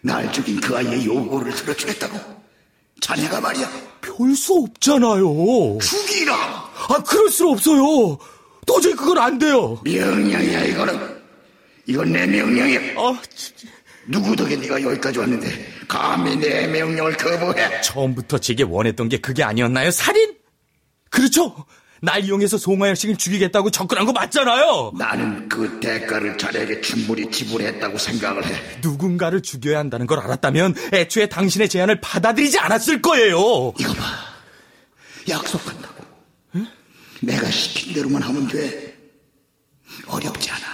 [0.00, 2.42] 날 죽인 그 아이의 요구를 들어주겠다고?
[3.00, 3.70] 자네가 말이야.
[4.00, 5.78] 별 수 없잖아요.
[5.80, 6.34] 죽이라!
[6.34, 8.18] 아, 그럴 수 없어요.
[8.66, 9.80] 도저히 그건 안 돼요.
[9.84, 11.22] 명령이야 이거는.
[11.86, 12.98] 이건 내 명령이야.
[13.00, 13.16] 어,
[14.08, 17.80] 누구 덕에 네가 여기까지 왔는데 감히 내 명령을 거부해?
[17.82, 19.90] 처음부터 제게 원했던 게 그게 아니었나요?
[19.90, 20.34] 살인?
[21.10, 21.54] 그렇죠.
[22.00, 24.92] 날 이용해서 송하영 씨를 죽이겠다고 접근한 거 맞잖아요.
[24.98, 28.80] 나는 그 대가를 자네에게 충분히 지불했다고 생각을 해.
[28.80, 33.72] 누군가를 죽여야 한다는 걸 알았다면 애초에 당신의 제안을 받아들이지 않았을 거예요.
[33.78, 34.04] 이거 봐.
[35.28, 36.02] 약속한다고.
[37.20, 38.98] 내가 시킨 대로만 하면 돼.
[40.08, 40.66] 어렵지 않아.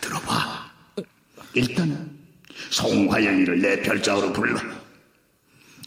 [0.00, 0.70] 들어봐.
[1.54, 2.17] 일단은
[2.70, 4.58] 송화영이를 내 별장으로 불러.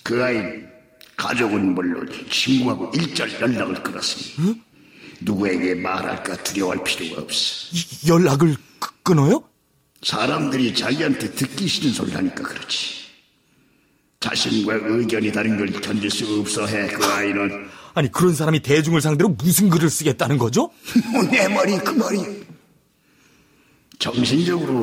[0.03, 0.41] 그 아이
[1.15, 4.59] 가족은 물론 친구하고 일절 연락을 끊었으니
[5.21, 7.67] 누구에게 말할까 두려워할 필요가 없어.
[7.71, 9.43] 이- 연락을 끄- 끊어요?
[10.01, 13.01] 사람들이 자기한테 듣기 싫은 소리를 하니까 그렇지.
[14.19, 17.67] 자신과 의견이 다른 걸 견딜 수 없어 해, 그 아이는.
[17.93, 20.71] 아니 그런 사람이 대중을 상대로 무슨 글을 쓰겠다는 거죠?
[21.29, 22.19] 내 말이 그 말이.
[23.99, 24.73] 정신적으로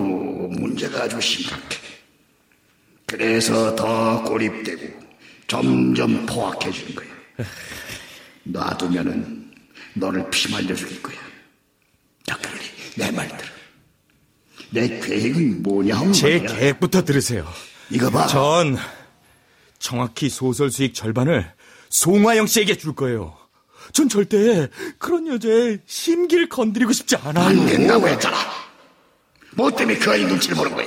[0.51, 1.79] 문제가 아주 심각해.
[3.09, 4.87] 그래서 더 고립되고
[5.47, 7.09] 점점 포악해지는 거야.
[8.45, 9.51] 놔두면은
[9.95, 11.17] 너를 피말려 죽일 거야.
[12.27, 12.61] 자, 그러니
[12.97, 13.49] 내말 들어.
[14.71, 16.55] 내 계획은 뭐냐 하면 제 말이야.
[16.55, 17.51] 계획부터 들으세요.
[17.89, 18.27] 이거 봐.
[18.27, 18.77] 전
[19.79, 21.51] 정확히 소설 수익 절반을
[21.89, 23.35] 송화영 씨에게 줄 거예요.
[23.95, 24.69] 전 절대
[24.99, 27.47] 그런 여자의 심기를 건드리고 싶지 않아요.
[27.47, 28.37] 안 된다고 했잖아.
[29.53, 30.87] 뭐 때문에 그 아이 눈치를 보는 거야?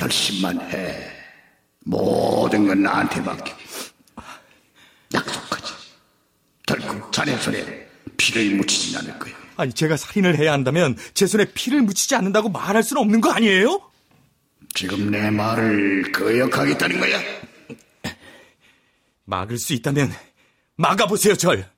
[0.00, 1.12] 어, 결심만 해.
[1.84, 3.52] 모든 건 나한테 맡겨.
[5.12, 5.72] 약속하지.
[6.66, 9.34] 결국 자네 손에 피를 묻히진 않을 거야.
[9.56, 13.82] 아니 제가 살인을 해야 한다면 제 손에 피를 묻히지 않는다고 말할 수는 없는 거 아니에요?
[14.74, 17.20] 지금 내 말을 거역하겠다는 거야?
[19.24, 20.12] 막을 수 있다면
[20.76, 21.68] 막아보세요 절.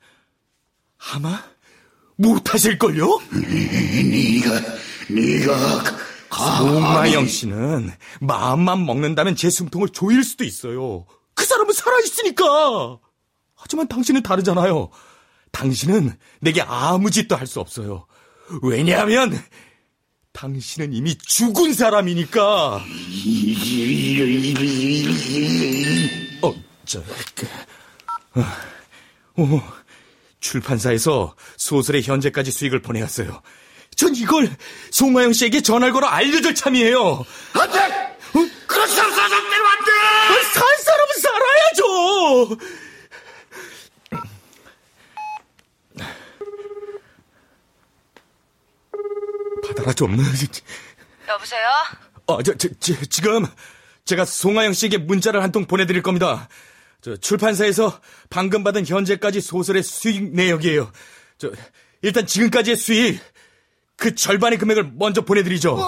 [1.13, 1.43] 아마
[2.17, 3.21] 못하실걸요?
[3.33, 4.61] 네가
[5.09, 5.83] 네가
[6.37, 7.91] 송마영 씨는
[8.21, 11.05] 마음만 먹는다면 제 숨통을 조일 수도 있어요.
[11.35, 12.99] 그 사람은 살아있으니까.
[13.55, 14.91] 하지만 당신은 다르잖아요.
[15.53, 18.07] 당신은 내게 아무 짓도 할 수 없어요.
[18.63, 19.39] 왜냐하면
[20.33, 22.81] 당신은 이미 죽은 사람이니까.
[26.43, 27.03] 어, 저,
[27.35, 27.47] 그,
[28.41, 28.45] 어,
[29.37, 29.63] 어,
[30.41, 33.43] 출판사에서 소설의 현재까지 수익을 보내왔어요.
[34.03, 34.51] 전 이걸
[34.91, 37.25] 송하영 씨에게 전화를 걸어 알려줄 참이에요.
[37.53, 38.19] 안 돼!
[38.67, 39.91] 그런 사람 사장대로 안 돼!
[39.93, 42.59] 아, 살 사람은 살아야죠.
[49.69, 50.17] 받아라 좀.
[51.29, 51.63] 여보세요?
[52.27, 53.47] 어, 저, 저, 저, 지금
[54.05, 56.49] 제가 송하영 씨에게 문자를 한 통 보내드릴 겁니다.
[57.03, 60.91] 저 출판사에서 방금 받은 현재까지 소설의 수익 내역이에요.
[61.39, 61.53] 저
[62.01, 63.21] 일단 지금까지의 수익
[64.03, 65.79] 그 절반의 금액을 먼저 보내드리죠.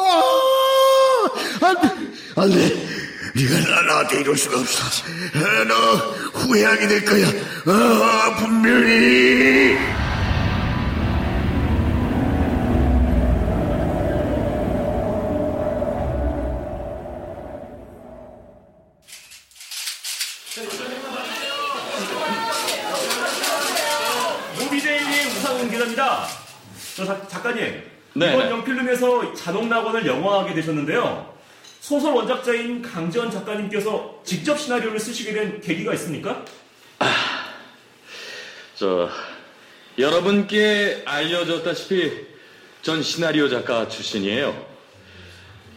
[1.60, 1.88] 안 돼!
[2.36, 2.86] 안 돼!
[3.34, 4.84] 네가 나, 나한테 이럴 수가 없어.
[5.34, 5.74] 아, 너
[6.38, 7.26] 후회하게 될 거야.
[7.66, 9.76] 아, 분명히!
[29.44, 31.34] 잔혹낙원을 영화하게 되셨는데요.
[31.80, 36.42] 소설 원작자인 강재원 작가님께서 직접 시나리오를 쓰시게 된 계기가 있습니까?
[38.74, 39.10] 저
[39.98, 42.26] 여러분께 알려졌다시피
[42.80, 44.66] 전 시나리오 작가 출신이에요.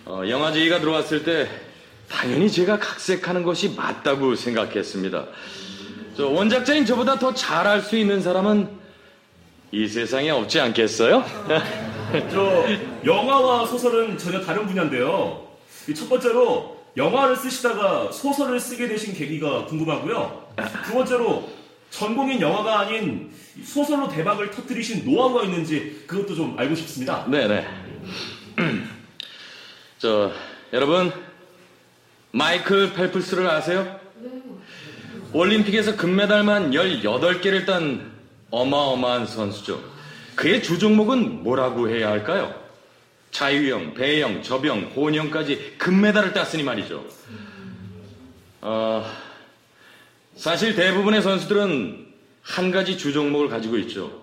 [0.06, 1.50] 어, 영화 제의가 들어왔을 때
[2.10, 5.26] 당연히 제가 각색하는 것이 맞다고 생각했습니다.
[6.16, 8.70] 저 원작자인 저보다 더 잘할 수 있는 사람은
[9.74, 11.26] 이 세상에 없지 않겠어요?
[12.32, 12.66] 저
[13.06, 15.46] 영화와 소설은 전혀 다른 분야인데요.
[15.90, 20.48] 이첫 번째로 영화를 쓰시다가 소설을 쓰게 되신 계기가 궁금하고요.
[20.86, 21.50] 두 번째로
[21.90, 23.32] 전공인 영화가 아닌
[23.64, 27.26] 소설로 대박을 터뜨리신 노하우가 있는지 그것도 좀 알고 싶습니다.
[27.30, 27.68] 네네.
[30.00, 30.32] 저
[30.74, 31.12] 여러분
[32.32, 34.00] 마이클 펠프스를 아세요?
[35.34, 38.12] 올림픽에서 금메달만 18개를 딴
[38.50, 39.97] 어마어마한 선수죠.
[40.38, 42.54] 그의 주종목은 뭐라고 해야 할까요?
[43.32, 47.04] 자유형, 배영, 접영, 혼영까지 금메달을 땄으니 말이죠.
[48.62, 49.12] 어,
[50.36, 52.08] 사실 대부분의 선수들은
[52.44, 54.22] 한 가지 주종목을 가지고 있죠.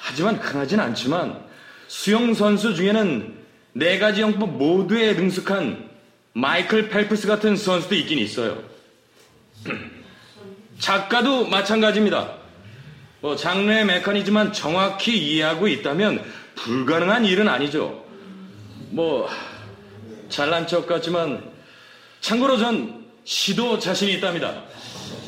[0.00, 1.42] 하지만 흔하진 않지만
[1.88, 3.34] 수영 선수 중에는
[3.72, 5.90] 네 가지 영법 모두에 능숙한
[6.34, 8.62] 마이클 펠프스 같은 선수도 있긴 있어요.
[10.78, 12.41] 작가도 마찬가지입니다.
[13.22, 16.22] 뭐 장르의 메커니즘만 정확히 이해하고 있다면
[16.56, 18.04] 불가능한 일은 아니죠.
[18.90, 19.28] 뭐
[20.28, 21.50] 잘난 척 같지만
[22.20, 24.62] 참고로 전 시도 자신이 있답니다.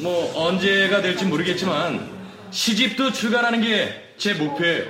[0.00, 2.11] 뭐 언제가 될지 모르겠지만
[2.50, 4.85] 시집도 출간하는 게 제 목표예요.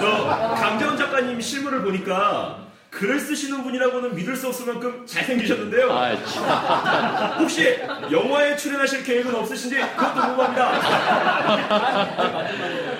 [0.00, 2.67] 저 강재원 작가님 실물을 보니까
[2.98, 5.92] 글을 쓰시는 분이라고는 믿을 수 없을 만큼 잘생기셨는데요.
[5.92, 6.14] 아,
[7.38, 7.78] 혹시
[8.10, 10.68] 영화에 출연하실 계획은 없으신지 그것도 궁금합니다.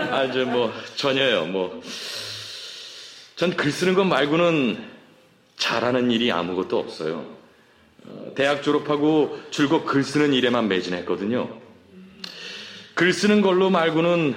[0.14, 1.46] 아, 저뭐 전혀요.
[1.46, 1.82] 뭐
[3.36, 4.84] 전 글 쓰는 것 말고는
[5.58, 7.24] 잘하는 일이 아무것도 없어요.
[8.04, 11.48] 어, 대학 졸업하고 줄곧 글 쓰는 일에만 매진했거든요.
[12.94, 14.34] 글 쓰는 걸로 말고는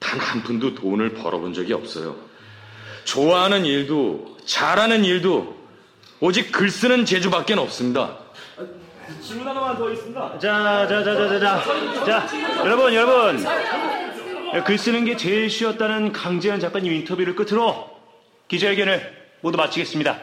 [0.00, 2.16] 단 한 푼도 돈을 벌어본 적이 없어요.
[3.06, 5.56] 좋아하는 일도 잘하는 일도
[6.20, 8.18] 오직 글 쓰는 재주밖에 없습니다.
[9.22, 10.38] 질문 하나만 더 있습니다.
[10.40, 11.40] 자, 자, 자, 자, 자,
[12.04, 12.26] 자.
[12.26, 13.44] 자, 여러분, 여러분.
[14.64, 17.90] 글 쓰는 게 제일 쉬웠다는 강재현 작가님 인터뷰를 끝으로
[18.48, 20.18] 기자회견을 모두 마치겠습니다.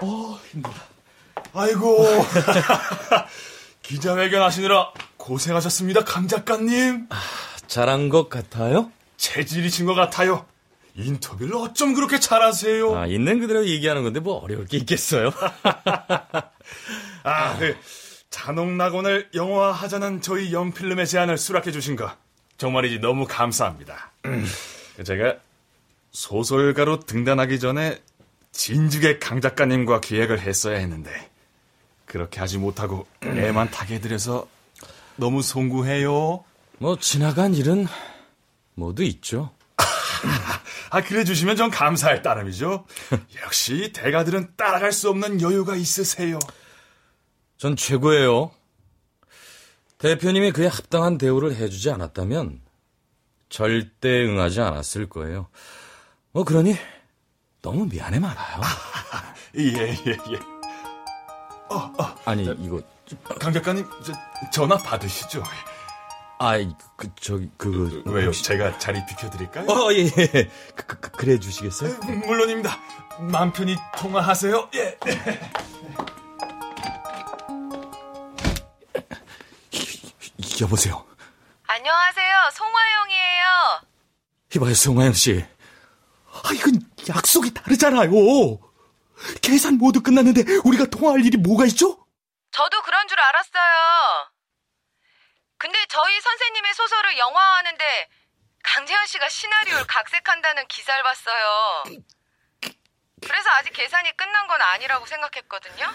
[0.00, 0.74] 어, 힘들어.
[1.54, 2.06] 아이고.
[3.86, 7.06] 기자회견 하시느라 고생하셨습니다, 강 작가님.
[7.68, 8.90] 잘한 것 같아요?
[9.16, 10.44] 재질이신 것 같아요.
[10.96, 12.96] 인터뷰를 어쩜 그렇게 잘하세요?
[12.96, 15.30] 아, 있는 그대로 얘기하는 건데 뭐 어려울 게 있겠어요?
[17.22, 17.76] 아, 그
[18.30, 22.10] 잔혹낙원을 영화화하자는 저희 영필름의 제안을 수락해 주신 거
[22.58, 24.10] 정말이지 너무 감사합니다.
[25.04, 25.36] 제가
[26.10, 28.00] 소설가로 등단하기 전에
[28.50, 31.10] 진즉에 강 작가님과 기획을 했어야 했는데
[32.16, 34.48] 그렇게 하지 못하고 애만 타게 해드려서
[35.16, 36.44] 너무 송구해요.
[36.78, 37.86] 뭐 지나간 일은
[38.74, 39.50] 모두 있죠.
[40.90, 42.86] 아 그래 주시면 전 감사할 따름이죠.
[43.44, 46.38] 역시 대가들은 따라갈 수 없는 여유가 있으세요.
[47.58, 48.50] 전 최고예요.
[49.98, 52.62] 대표님이 그에 합당한 대우를 해주지 않았다면
[53.50, 55.48] 절대 응하지 않았을 거예요.
[56.32, 56.76] 뭐 그러니
[57.60, 58.60] 너무 미안해 말아요.
[59.58, 59.62] 예,
[60.06, 60.55] 예, 예.
[61.68, 62.14] 어, 어.
[62.24, 62.80] 아니 이거
[63.40, 64.12] 강 작가님 저,
[64.50, 65.42] 전화 받으시죠?
[66.38, 68.30] 아이 그 저기 그 왜요?
[68.30, 69.66] 제가 자리 비켜드릴까요?
[69.68, 70.04] 어 예.
[70.04, 70.50] 예.
[70.74, 71.98] 그, 그, 그, 그래 주시겠어요?
[72.26, 72.78] 물론입니다.
[73.20, 74.70] 마음 편히 통화하세요.
[74.74, 74.98] 예.
[80.60, 81.04] 여보세요.
[81.66, 82.34] 안녕하세요.
[82.54, 83.44] 송화영이에요.
[84.56, 85.44] 이봐요, 송하영 씨.
[86.32, 88.58] 아, 이건 약속이 다르잖아요.
[89.42, 92.06] 계산 모두 끝났는데 우리가 통화할 일이 뭐가 있죠?
[92.50, 94.30] 저도 그런 줄 알았어요.
[95.58, 98.08] 근데 저희 선생님의 소설을 영화화하는데
[98.62, 101.84] 강재현 씨가 시나리오를 각색한다는 기사를 봤어요.
[103.22, 105.86] 그래서 아직 계산이 끝난 건 아니라고 생각했거든요.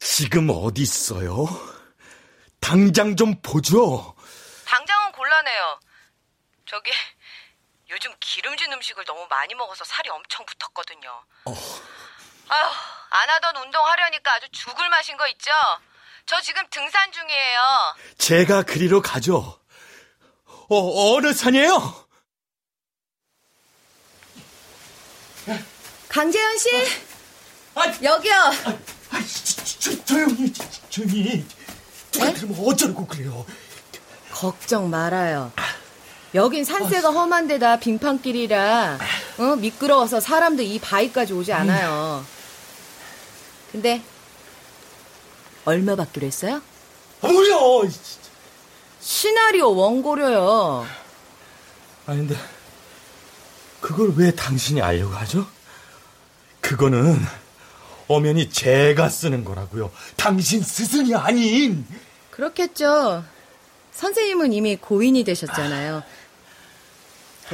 [0.00, 1.46] 지금 어디 있어요?
[2.60, 4.14] 당장 좀 보죠.
[4.66, 5.80] 당장은 곤란해요.
[6.66, 6.90] 저기
[7.92, 11.24] 요즘 기름진 음식을 너무 많이 먹어서 살이 엄청 붙었거든요.
[11.44, 12.70] 아휴,
[13.10, 15.50] 안 하던 운동 하려니까 아주 죽을 마신 거 있죠?
[16.24, 17.60] 저 지금 등산 중이에요.
[18.16, 19.60] 제가 그리로 가죠.
[20.70, 22.06] 어, 어느 산이에요?
[26.08, 26.70] 강재현 씨,
[28.02, 28.52] 여기요.
[29.80, 30.52] 조, 조용히,
[30.88, 31.46] 조용히.
[32.10, 33.44] 누가 들으면 어쩌려고 그래요.
[34.30, 35.52] 걱정 말아요.
[36.34, 38.98] 여긴 산세가 험한 데다 빙판길이라
[39.38, 39.56] 어?
[39.56, 42.24] 미끄러워서 사람도 이 바위까지 오지 않아요.
[43.70, 44.02] 근데
[45.64, 46.62] 얼마 받기로 했어요?
[47.20, 47.90] 뭐야?
[49.00, 50.86] 시나리오 원고료요.
[52.06, 52.36] 아니 근데
[53.80, 55.46] 그걸 왜 당신이 알려고 하죠?
[56.60, 57.18] 그거는
[58.08, 59.90] 엄연히 제가 쓰는 거라고요.
[60.16, 61.86] 당신 스승이 아닌.
[62.30, 63.24] 그렇겠죠.
[63.92, 66.02] 선생님은 이미 고인이 되셨잖아요.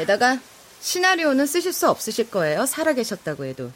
[0.03, 0.38] 게다가
[0.80, 2.66] 시나리오는 쓰실 수 없으실 거예요.
[2.66, 3.72] 살아계셨다고 해도.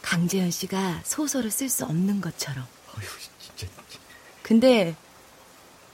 [0.00, 2.64] 강재현 씨가 소설을 쓸 수 없는 것처럼.
[4.42, 4.94] 근데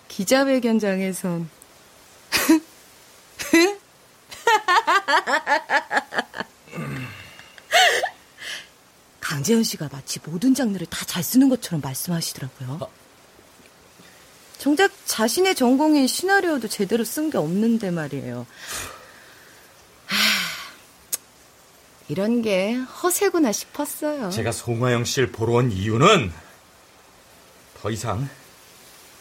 [0.08, 1.48] 기자회견장에선
[9.20, 12.90] 강재현 씨가 마치 모든 장르를 다 잘 쓰는 것처럼 말씀하시더라고요.
[14.66, 18.48] 정작 자신의 전공인 시나리오도 제대로 쓴 게 없는데 말이에요.
[20.06, 20.16] 하,
[22.08, 24.28] 이런 게 허세구나 싶었어요.
[24.30, 26.32] 제가 송화영 씨를 보러 온 이유는
[27.80, 28.28] 더 이상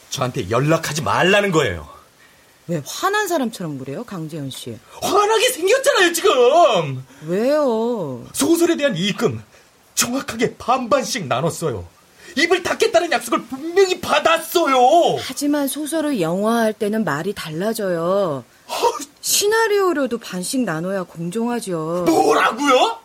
[0.10, 1.88] 저한테 연락하지 말라는 거예요.
[2.66, 4.76] 왜 화난 사람처럼 그래요, 강재현 씨?
[5.00, 7.06] 화나게 생겼잖아요, 지금!
[7.28, 8.26] 왜요?
[8.34, 9.44] 소설에 대한 이익금
[9.94, 11.88] 정확하게 반반씩 나눴어요.
[12.36, 15.18] 입을 닫겠다는 약속을 분명히 받았어요.
[15.22, 18.44] 하지만 소설을 영화할 때는 말이 달라져요.
[19.22, 22.06] 시나리오로도 반씩 나눠야 공정하죠.
[22.08, 23.00] 뭐라고요?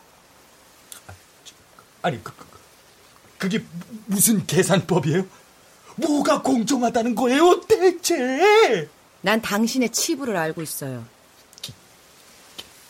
[2.03, 2.47] 아니, 그, 그,
[3.39, 3.65] 그게
[4.07, 5.25] 무슨 계산법이에요?
[5.97, 8.89] 뭐가 공정하다는 거예요, 대체?
[9.23, 11.05] 난 당신의 치부를 알고 있어요.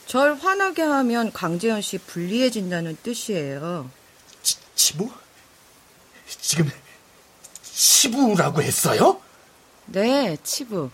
[0.06, 3.88] 절 화나게 하면 강재현 씨 불리해진다는 뜻이에요.
[4.42, 5.08] 치, 치부?
[6.40, 6.70] 지금
[7.62, 9.20] 치부라고 했어요?
[9.86, 10.90] 네, 치부.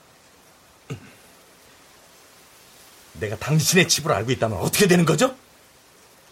[3.14, 5.34] 내가 당신의 치부를 알고 있다면 어떻게 되는 거죠?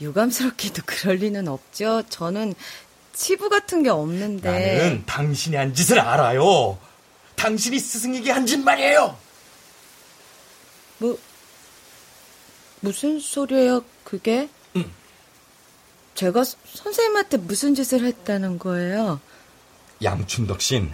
[0.01, 2.03] 유감스럽게도 그럴 리는 없죠.
[2.09, 2.55] 저는
[3.15, 4.51] 치부 같은 게 없는데.
[4.51, 6.79] 나는 당신이 한 짓을 알아요.
[7.37, 9.17] 당신이 스승에게 한 짓 말이에요.
[10.99, 11.19] 뭐
[12.81, 14.49] 무슨 소리예요, 그게?
[16.15, 16.17] 응.
[16.17, 19.21] 제가 선생님한테 무슨 짓을 했다는 거예요?
[20.03, 20.93] 양춘덕 씨는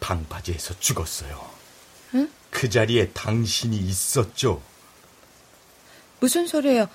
[0.00, 1.50] 방바지에서 죽었어요.
[2.14, 2.30] 응?
[2.50, 4.62] 그 자리에 당신이 있었죠.
[6.20, 6.88] 무슨 소리예요?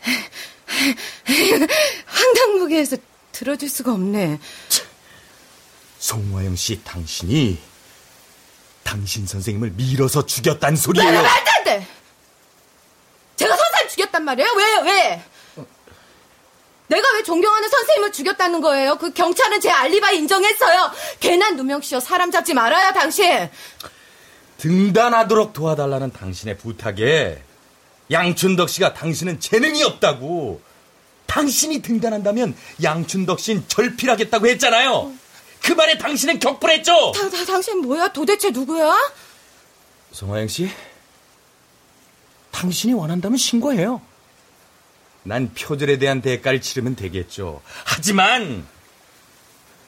[2.06, 2.96] 황당무계에서
[3.32, 4.38] 들어줄 수가 없네.
[5.98, 7.58] 송화영 씨 당신이
[8.84, 11.10] 당신 선생님을 밀어서 죽였단 소리예요.
[11.10, 11.86] 네, 말도 안 돼!
[13.36, 14.48] 제가 선생님 죽였단 말이에요?
[14.56, 15.24] 왜, 왜?
[16.88, 18.96] 내가 왜 존경하는 선생님을 죽였다는 거예요?
[18.96, 20.92] 그 경찰은 제 알리바이 인정했어요.
[21.20, 23.48] 괜한 누명 씌워 사람 잡지 말아요, 당신.
[24.58, 27.42] 등단하도록 도와달라는 당신의 부탁에
[28.10, 30.60] 양춘덕 씨가 당신은 재능이 없다고
[31.26, 35.12] 당신이 등단한다면 양춘덕 씨는 절필하겠다고 했잖아요.
[35.62, 37.12] 그 말에 당신은 격분했죠.
[37.12, 38.08] 다, 다, 당신 뭐야?
[38.12, 38.96] 도대체 누구야?
[40.12, 40.70] 송화영 씨,
[42.52, 44.00] 당신이 원한다면 신고해요.
[45.26, 47.60] 난 표절에 대한 대가를 치르면 되겠죠.
[47.84, 48.64] 하지만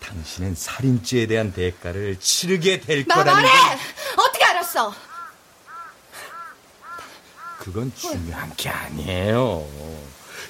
[0.01, 3.77] 당신은 살인죄에 대한 대가를 치르게 될 마, 거라는 말해!
[3.77, 3.79] 건
[4.27, 4.95] 어떻게 알았어?
[7.59, 9.65] 그건 중요한 게 아니에요.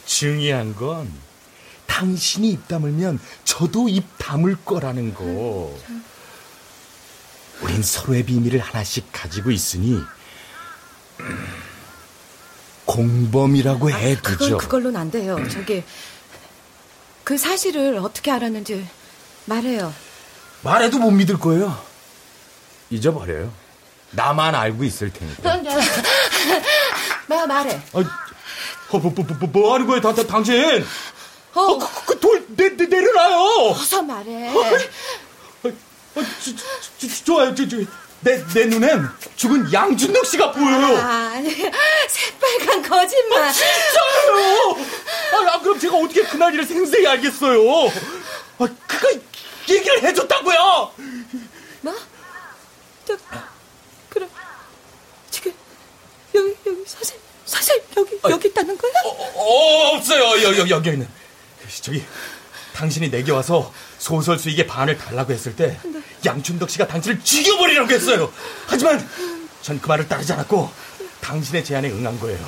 [0.07, 1.13] 중요한 건
[1.87, 5.77] 당신이 입 다물면 저도 입 다물 거라는 거.
[7.61, 10.01] 우린 서로의 비밀을 하나씩 가지고 있으니
[12.99, 14.39] 공범이라고 해두죠.
[14.39, 15.39] 그건 그걸로는 안 돼요.
[15.49, 15.85] 저기
[17.23, 18.89] 그 사실을 어떻게 알았는지
[19.45, 19.95] 말해요.
[20.63, 21.81] 말해도 못 믿을 거예요.
[22.91, 23.53] 잊어버려요.
[24.11, 25.63] 나만 알고 있을 테니까.
[27.29, 27.81] 마, 말해.
[27.93, 30.85] 아, 어, 뭐, 뭐, 뭐, 뭐 하는 거예요, 다, 다, 당신?
[31.55, 33.71] 어, 어, 그, 그 돌, 내, 내, 내려놔요!
[33.71, 34.49] 어서 말해.
[34.49, 35.71] 어, 어,
[36.15, 37.77] 저, 저, 저, 좋아요, 저, 저,
[38.21, 40.97] 내, 내 눈엔 죽은 양준덕 씨가 보여요!
[40.97, 41.51] 아, 아니,
[42.09, 43.43] 새빨간 거짓말.
[43.43, 44.77] 아, 진짜요!
[45.33, 47.61] 아, 아, 그럼 제가 어떻게 그날 일을 생생히 알겠어요?
[48.59, 49.09] 아, 그가
[49.69, 50.93] 얘기를 해줬다고요!
[51.83, 51.95] 뭐?
[53.07, 53.17] 저,
[54.09, 54.29] 그럼,
[55.31, 55.53] 지금,
[56.35, 58.93] 여기, 여기, 선생님, 선생님, 여기, 여기 있다는 거야?
[59.05, 61.09] 어, 어, 없어요, 여, 여, 여기 있는.
[61.83, 62.05] 저기,
[62.79, 65.77] 당신이 내게 와서 소설 수익의 반을 달라고 했을 때,
[66.25, 68.33] 양춘덕 씨가 당신을 죽여버리라고 했어요.
[68.69, 69.05] 하지만,
[69.63, 70.71] 전 그 말을 따르지 않았고,
[71.21, 72.39] 당신의 제안에 응한 거예요.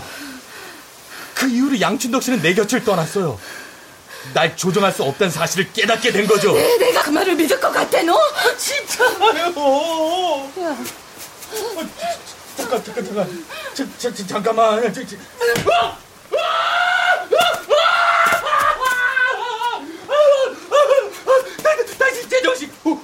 [1.34, 3.40] 그 이후로 양춘덕 씨는 내 곁을 떠났어요.
[4.32, 6.52] 날 조종할 수 없다는 사실을 깨닫게 된 거죠.
[6.52, 8.16] 네, 내가 그 말을 믿을 것 같아, 너?
[8.56, 9.10] 진짜요?
[10.60, 10.76] 야.
[12.56, 13.44] 잠깐, 잠깐, 잠깐.
[13.98, 14.94] 저, 잠깐만.
[14.94, 15.16] 저, 저.
[15.72, 15.98] 아!
[21.98, 22.70] 다시 제정신.
[22.84, 23.00] 어,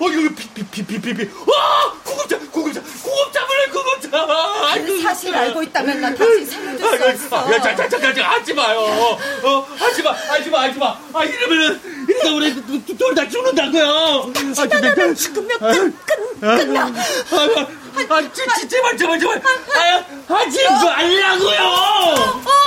[0.00, 1.22] 어, 이거 비, 비, 비, 비, 비, 비.
[1.54, 1.92] 아!
[2.02, 4.74] 구급차, 구급차, 구급차 불러, 구급차.
[4.86, 7.52] 그 사실 알고 있다면 나 당신 살려줄 수 없어.
[7.52, 8.80] 야, 자, 자, 잠깐, 잠깐, 하지 마요.
[9.42, 10.98] 어, 하지 마, 하지 마, 하지 마.
[11.12, 12.54] 아, 이러면은, 이러다 우리
[12.96, 14.32] 둘 다 죽는다고요.
[14.54, 16.80] 진단하면 죽으면 끝, 끝, 끝나.
[16.82, 19.42] 아, 아, 아, 지, 지, 제발, 제발, 제발.
[19.44, 21.60] 아, 하지 말라고요.
[21.60, 22.59] 어?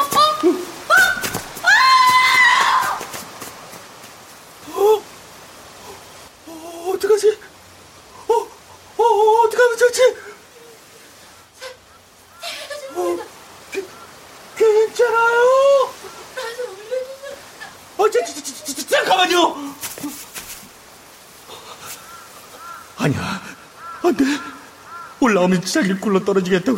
[25.34, 26.78] 꼴 나오면 자기 꼴로 떨어지겠다고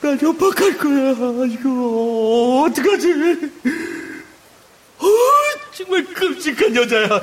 [0.00, 1.46] 날 협박할 거야.
[1.46, 3.12] 이거 어떡하지?
[4.98, 5.06] 어,
[5.72, 7.20] 정말 끔찍한 여자야.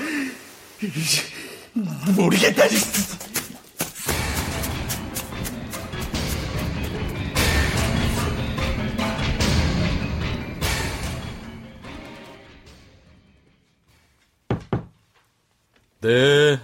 [2.15, 2.65] 모르겠다.
[16.01, 16.60] 네,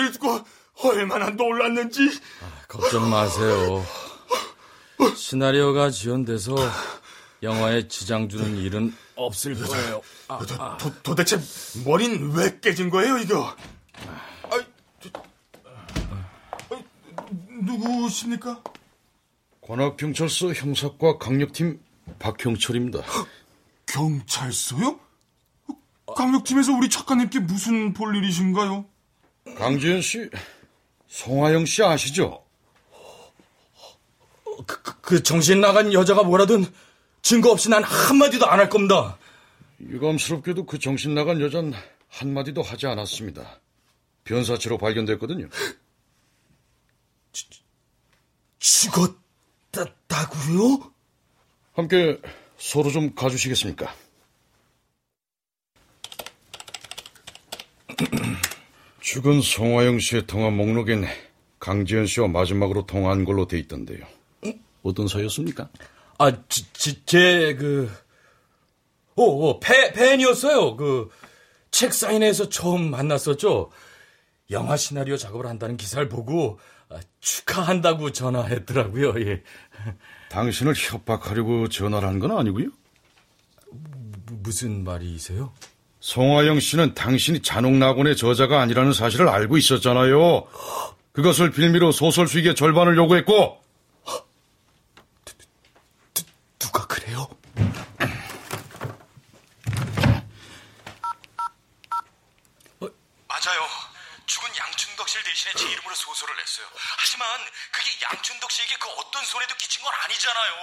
[0.00, 0.40] 소리를 듣고
[0.82, 2.10] 얼마나 놀랐는지.
[2.68, 3.84] 걱정 마세요.
[5.14, 6.56] 시나리오가 지연돼서
[7.42, 10.02] 영화에 지장 주는 일은 없을 거예요.
[10.28, 11.38] 아, 도, 도, 도 대체
[11.84, 13.54] 머리는 왜 깨진 거예요, 이거?
[14.50, 14.60] 아이,
[15.00, 15.10] 저,
[16.70, 16.84] 아이,
[17.62, 18.62] 누구십니까?
[19.60, 21.80] 관악경찰서 형사과 강력팀
[22.18, 23.00] 박형철입니다.
[23.86, 24.98] 경찰서요?
[26.16, 28.84] 강력팀에서 우리 작가님께 무슨 볼 일이신가요?
[29.56, 30.28] 강지현 씨,
[31.08, 32.44] 송하영 씨 아시죠?
[34.66, 36.64] 그, 그, 그 정신 나간 여자가 뭐라든
[37.22, 39.18] 증거 없이 난 한마디도 안 할 겁니다.
[39.80, 41.72] 유감스럽게도 그 정신 나간 여잔
[42.08, 43.60] 한마디도 하지 않았습니다.
[44.24, 45.48] 변사체로 발견됐거든요.
[49.70, 50.92] 죽었다고요?
[51.72, 52.20] 함께
[52.58, 53.94] 서로 좀 가주시겠습니까?
[59.12, 61.04] 죽은 송화영 씨의 통화 목록엔
[61.58, 64.06] 강지현 씨와 마지막으로 통화한 걸로 돼 있던데요.
[64.84, 65.68] 어떤 사이였습니까?
[66.18, 67.90] 아, 지, 제, 그,
[69.16, 70.76] 오, 오, 팬, 팬이었어요.
[70.76, 71.10] 그,
[71.72, 73.72] 책 사인회에서 처음 만났었죠.
[74.52, 79.14] 영화 시나리오 작업을 한다는 기사를 보고 아, 축하한다고 전화했더라고요.
[79.26, 79.42] 예.
[80.30, 82.68] 당신을 협박하려고 전화를 한 건 아니고요?
[84.42, 85.52] 무슨 말이세요?
[86.00, 90.46] 송하영 씨는 당신이 잔혹낙원의 저자가 아니라는 사실을 알고 있었잖아요.
[91.12, 93.62] 그것을 빌미로 소설 수익의 절반을 요구했고
[96.58, 97.28] 누가 그래요?
[103.28, 103.66] 맞아요.
[104.26, 106.66] 죽은 양춘덕 씨를 대신해 제 이름으로 소설을 냈어요.
[106.98, 107.28] 하지만
[107.72, 110.54] 그게 양춘덕 씨에게 그 어떤 손해도 끼친 건 아니잖아요.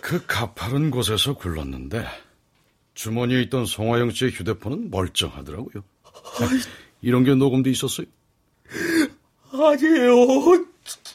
[0.00, 2.06] 그 가파른 곳에서 굴렀는데
[2.94, 5.82] 주머니에 있던 송하영 씨의 휴대폰은 멀쩡하더라고요.
[7.00, 8.06] 이런 게 녹음돼 있었어요.
[9.52, 10.66] 아니에요.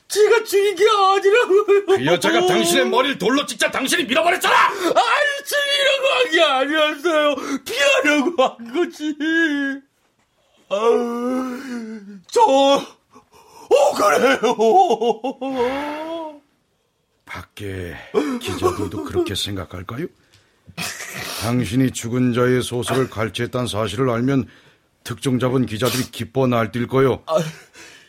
[0.07, 1.65] 제가 죽인 게 아니라고요.
[1.85, 4.55] 그 여자가 당신의 머리를 돌로 찍자 당신이 밀어버렸잖아.
[4.55, 7.35] 아니 죽이려고 한 게 아니었어요.
[7.65, 9.15] 피하려고 한 거지.
[10.69, 14.39] 아유, 저, 어 그래요.
[17.37, 17.95] 밖에
[18.41, 20.07] 기자들도 그렇게 생각할까요?
[21.41, 24.47] 당신이 죽은 자의 소설을 갈취했다는 사실을 알면
[25.03, 27.23] 특종 잡은 기자들이 기뻐 날뛸 거요.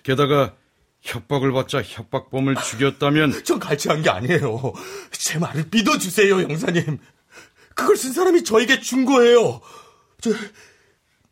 [0.02, 0.54] 게다가
[1.02, 4.72] 협박을 받자 협박범을 죽였다면 전 갈취한 게 아니에요.
[5.12, 6.98] 제 말을 믿어주세요, 형사님.
[7.74, 9.60] 그걸 쓴 사람이 저에게 준 거예요.
[10.20, 10.30] 저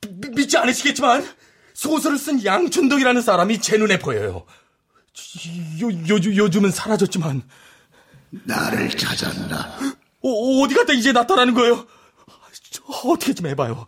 [0.09, 1.27] 미, 믿지 않으시겠지만
[1.75, 4.47] 소설을 쓴 양춘덕이라는 사람이 제 눈에 보여요.
[5.81, 7.43] 요, 요, 요즘은 사라졌지만
[8.45, 9.79] 나를 찾았나?
[10.23, 10.29] 어,
[10.63, 11.87] 어디 갔다 이제 나타나는 거예요?
[12.71, 13.87] 저, 어떻게 좀 해봐요.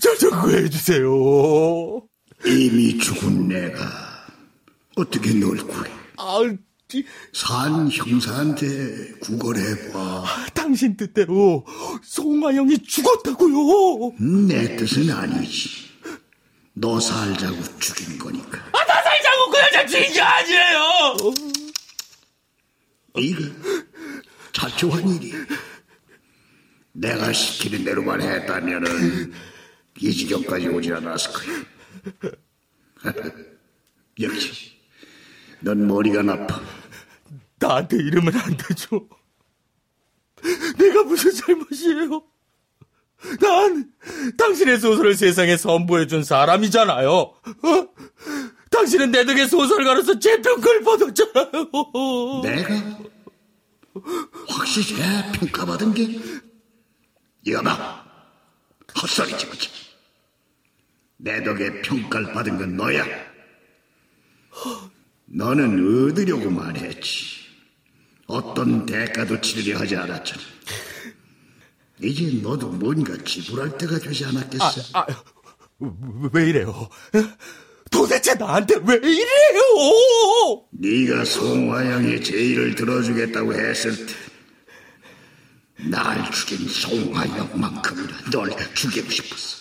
[0.00, 2.02] 저좀 구해주세요.
[2.46, 3.80] 이미 죽은 내가
[4.96, 5.90] 어떻게 널 구해?
[6.18, 6.38] 아,
[7.32, 10.24] 산 형사한테 구걸해봐.
[10.54, 11.66] 당신 뜻대로
[12.04, 14.12] 송하영이 죽었다고요.
[14.46, 15.86] 내 뜻은 아니지.
[16.74, 18.58] 너 살자고 죽인 거니까.
[18.72, 21.16] 아, 나 살자고 그 여자 죽인 게 아니에요.
[23.20, 23.42] 이거
[24.52, 25.32] 자초한 일이.
[26.92, 29.32] 내가 시키는 대로만 했다면은
[30.00, 31.64] 이 지경까지 오지 않았을 거야.
[34.20, 34.72] 역시
[35.60, 36.60] 넌 머리가 나빠.
[37.58, 39.08] 나한테 이러면 안 되죠.
[40.78, 42.22] 내가 무슨 잘못이에요?
[43.40, 43.90] 난
[44.36, 47.10] 당신의 소설을 세상에 선보여준 사람이잖아요.
[47.10, 47.34] 어?
[48.76, 51.70] 당신은 내 덕에 소설가로서 재평가를 받았잖아요.
[52.42, 52.98] 내가
[54.48, 54.96] 확실히
[55.32, 56.20] 평가받은 게
[57.46, 58.04] 여봐.
[59.00, 59.70] 헛소리지 그지
[61.16, 63.04] 내 덕에 평가를 받은 건 너야.
[65.24, 67.36] 너는 얻으려고만 했지.
[68.26, 70.42] 어떤 대가도 치르려 하지 않았잖아.
[72.02, 74.64] 이제 너도 뭔가 지불할 때가 되지 않았겠어?
[74.92, 75.06] 아, 아,
[76.32, 76.88] 왜 이래요?
[77.96, 80.66] 도대체 나한테 왜 이래요?
[80.70, 84.14] 네가 송화영의 제의를 들어주겠다고 했을 때
[85.78, 89.58] 날 죽인 송화영만큼이나 널 죽이고 싶었어.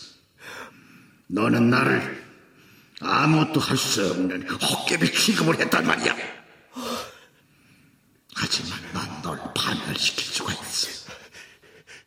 [1.27, 2.23] 너는 나를
[3.01, 6.15] 아무것도 할 수 없는 헛개비 취급을 했단 말이야.
[8.33, 11.11] 하지만 난 널 반멸시킬 수가 있어.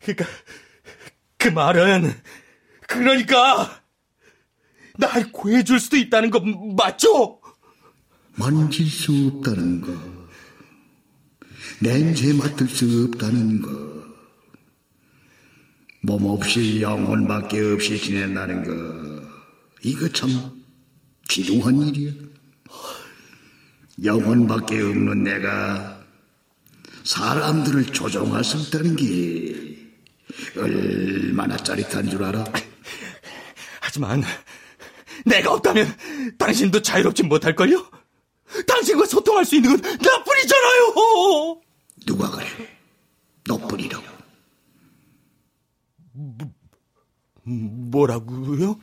[0.01, 0.25] 그러니까
[1.37, 2.19] 그 말은
[2.87, 3.78] 그러니까
[4.99, 6.41] 날 구해줄 수도 있다는 거
[6.75, 7.39] 맞죠?
[8.35, 9.93] 만질 수 없다는 거,
[11.79, 13.69] 냄새 맡을 수 없다는 거,
[16.01, 19.29] 몸 없이 영혼밖에 없이 지낸다는 거,
[19.83, 20.29] 이거 참
[21.29, 22.11] 기둥한 일이야.
[24.03, 26.01] 영혼밖에 없는 내가
[27.03, 29.77] 사람들을 조종할 수 있다는 게
[30.57, 32.45] 얼마나 짜릿한 줄 알아?
[33.81, 34.23] 하지만
[35.25, 35.95] 내가 없다면
[36.37, 37.89] 당신도 자유롭지 못할걸요?
[38.67, 41.61] 당신과 소통할 수 있는 건 나뿐이잖아요!
[42.05, 42.45] 누가 그래?
[43.47, 44.03] 너뿐이라고.
[46.13, 46.37] 뭐,
[47.43, 48.79] 뭐라고요?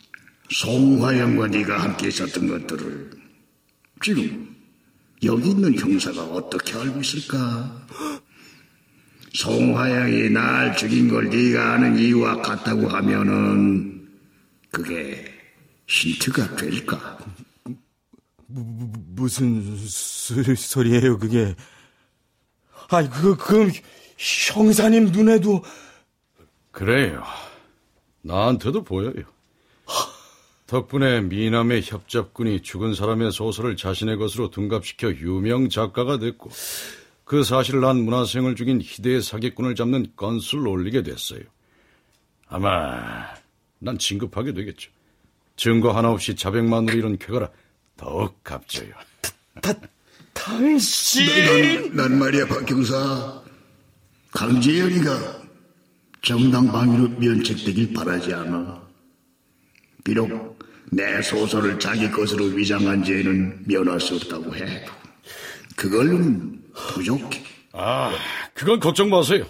[0.51, 3.11] 송화영과 네가 함께 있었던 것들을
[4.03, 4.57] 지금
[5.24, 7.87] 여기 있는 형사가 어떻게 알고 있을까?
[9.34, 14.09] 송화영이 날 죽인 걸 네가 아는 이유와 같다고 하면은
[14.70, 15.36] 그게
[15.87, 17.18] 힌트가 될까?
[18.47, 21.55] 무, 무슨 소, 소리예요 그게?
[22.89, 23.70] 아이 그 그럼
[24.53, 25.62] 형사님 눈에도
[26.70, 27.22] 그래요.
[28.22, 29.24] 나한테도 보여요.
[30.66, 36.51] 덕분에 미남의 협잡군이 죽은 사람의 소설을 자신의 것으로 둔갑시켜 유명 작가가 됐고
[37.24, 41.41] 그 사실을 난 문화생을 죽인 희대의 사기꾼을 잡는 건수를 올리게 됐어요.
[42.49, 43.26] 아마
[43.78, 44.91] 난 진급하게 되겠죠.
[45.57, 47.50] 증거 하나 없이 자백만으로 이룬 쾌거라
[47.96, 48.90] 더욱 값져요.
[49.62, 49.72] 다,
[50.34, 51.26] 당신!
[51.26, 53.42] 난, 난 말이야 박 경사
[54.32, 55.42] 강재현이가
[56.22, 58.82] 정당 방위로 면책되길 바라지 않아.
[60.04, 60.59] 비록
[60.92, 64.92] 내 소설을 자기 것으로 위장한 죄는 면할 수 없다고 해도
[65.74, 67.42] 그걸로는 부족해.
[67.72, 68.12] 아,
[68.54, 69.46] 그건 걱정 마세요.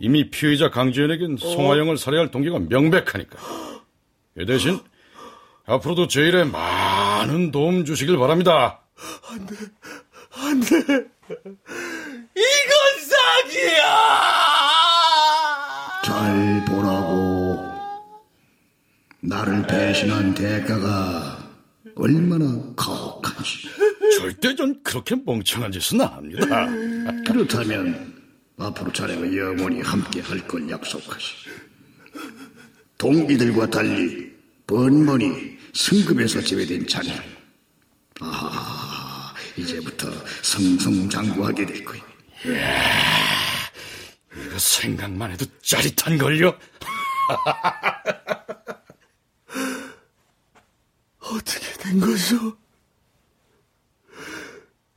[0.00, 3.38] 이미 피의자 강지현에겐 송하영을 살해할 동기가 명백하니까.
[4.34, 4.78] 그 대신
[5.70, 8.80] 앞으로도 제 일에 많은 도움 주시길 바랍니다.
[9.30, 9.54] 안 돼,
[10.32, 10.76] 안 돼.
[12.34, 12.74] 이건
[13.08, 13.82] 사기야!
[16.04, 17.70] 잘 보라고.
[19.22, 21.38] 나를 배신한 대가가
[21.94, 22.46] 얼마나
[22.76, 23.68] 가혹한지.
[24.18, 26.66] 절대 전 그렇게 멍청한 짓은 안 합니다.
[27.26, 28.12] 그렇다면
[28.58, 31.34] 앞으로 자네가 영원히 함께 할 걸 약속하시.
[32.98, 34.30] 동기들과 달리
[34.66, 37.22] 번번이 승급에서 제외된 자네를
[38.20, 40.08] 아 이제부터
[40.42, 42.00] 성성장구하게 될 거야.
[44.36, 46.58] 이거 생각만 해도 짜릿한걸요?
[51.20, 52.56] 어떻게 된 거죠?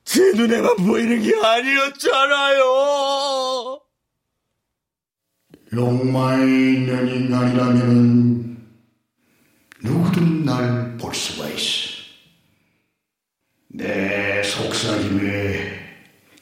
[0.04, 2.64] 제 눈에만 보이는 게 아니었잖아요.
[5.74, 6.44] 욕망이
[6.74, 8.54] 있는 인간이라면
[9.82, 11.94] 누구든 날 볼 수가 있어.
[13.84, 15.74] 내 속삭임에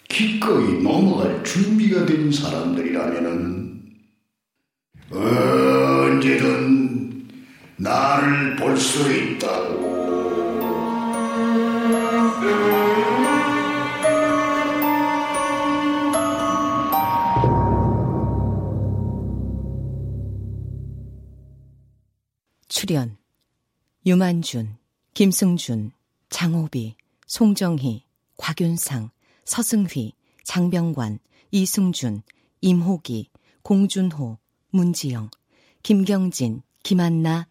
[0.07, 3.81] 기꺼이 넘어갈 준비가 된 사람들이라면은
[5.11, 7.27] 언제든
[7.77, 9.81] 나를 볼 수 있다고.
[22.67, 23.17] 출연
[24.05, 24.77] 유만준,
[25.13, 25.91] 김승준,
[26.29, 26.95] 장호비,
[27.32, 28.03] 송정희,
[28.36, 29.09] 곽윤상,
[29.45, 30.11] 서승휘,
[30.43, 31.19] 장병관,
[31.51, 32.23] 이승준,
[32.59, 33.29] 임호기,
[33.61, 34.38] 공준호,
[34.71, 35.29] 문지영,
[35.82, 37.47] 김경진, 김한나,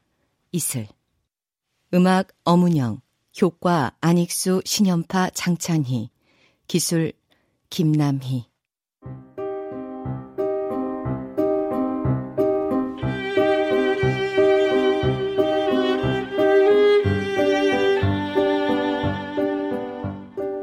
[0.52, 0.86] 이슬.
[1.94, 3.00] 음악 어문영,
[3.40, 6.10] 효과 안익수, 신연파, 장찬희,
[6.66, 7.14] 기술
[7.70, 8.49] 김남희.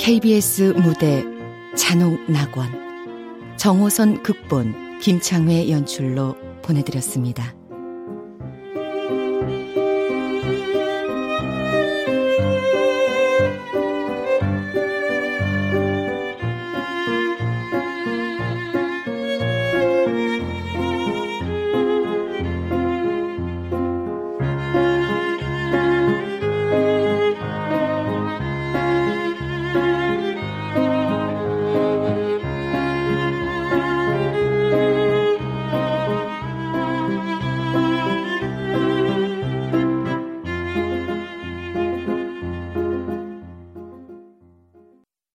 [0.08, 1.22] KBS 무대
[1.76, 2.70] 잔혹 낙원
[3.58, 7.54] 정호선 극본 김창회 연출로 보내드렸습니다.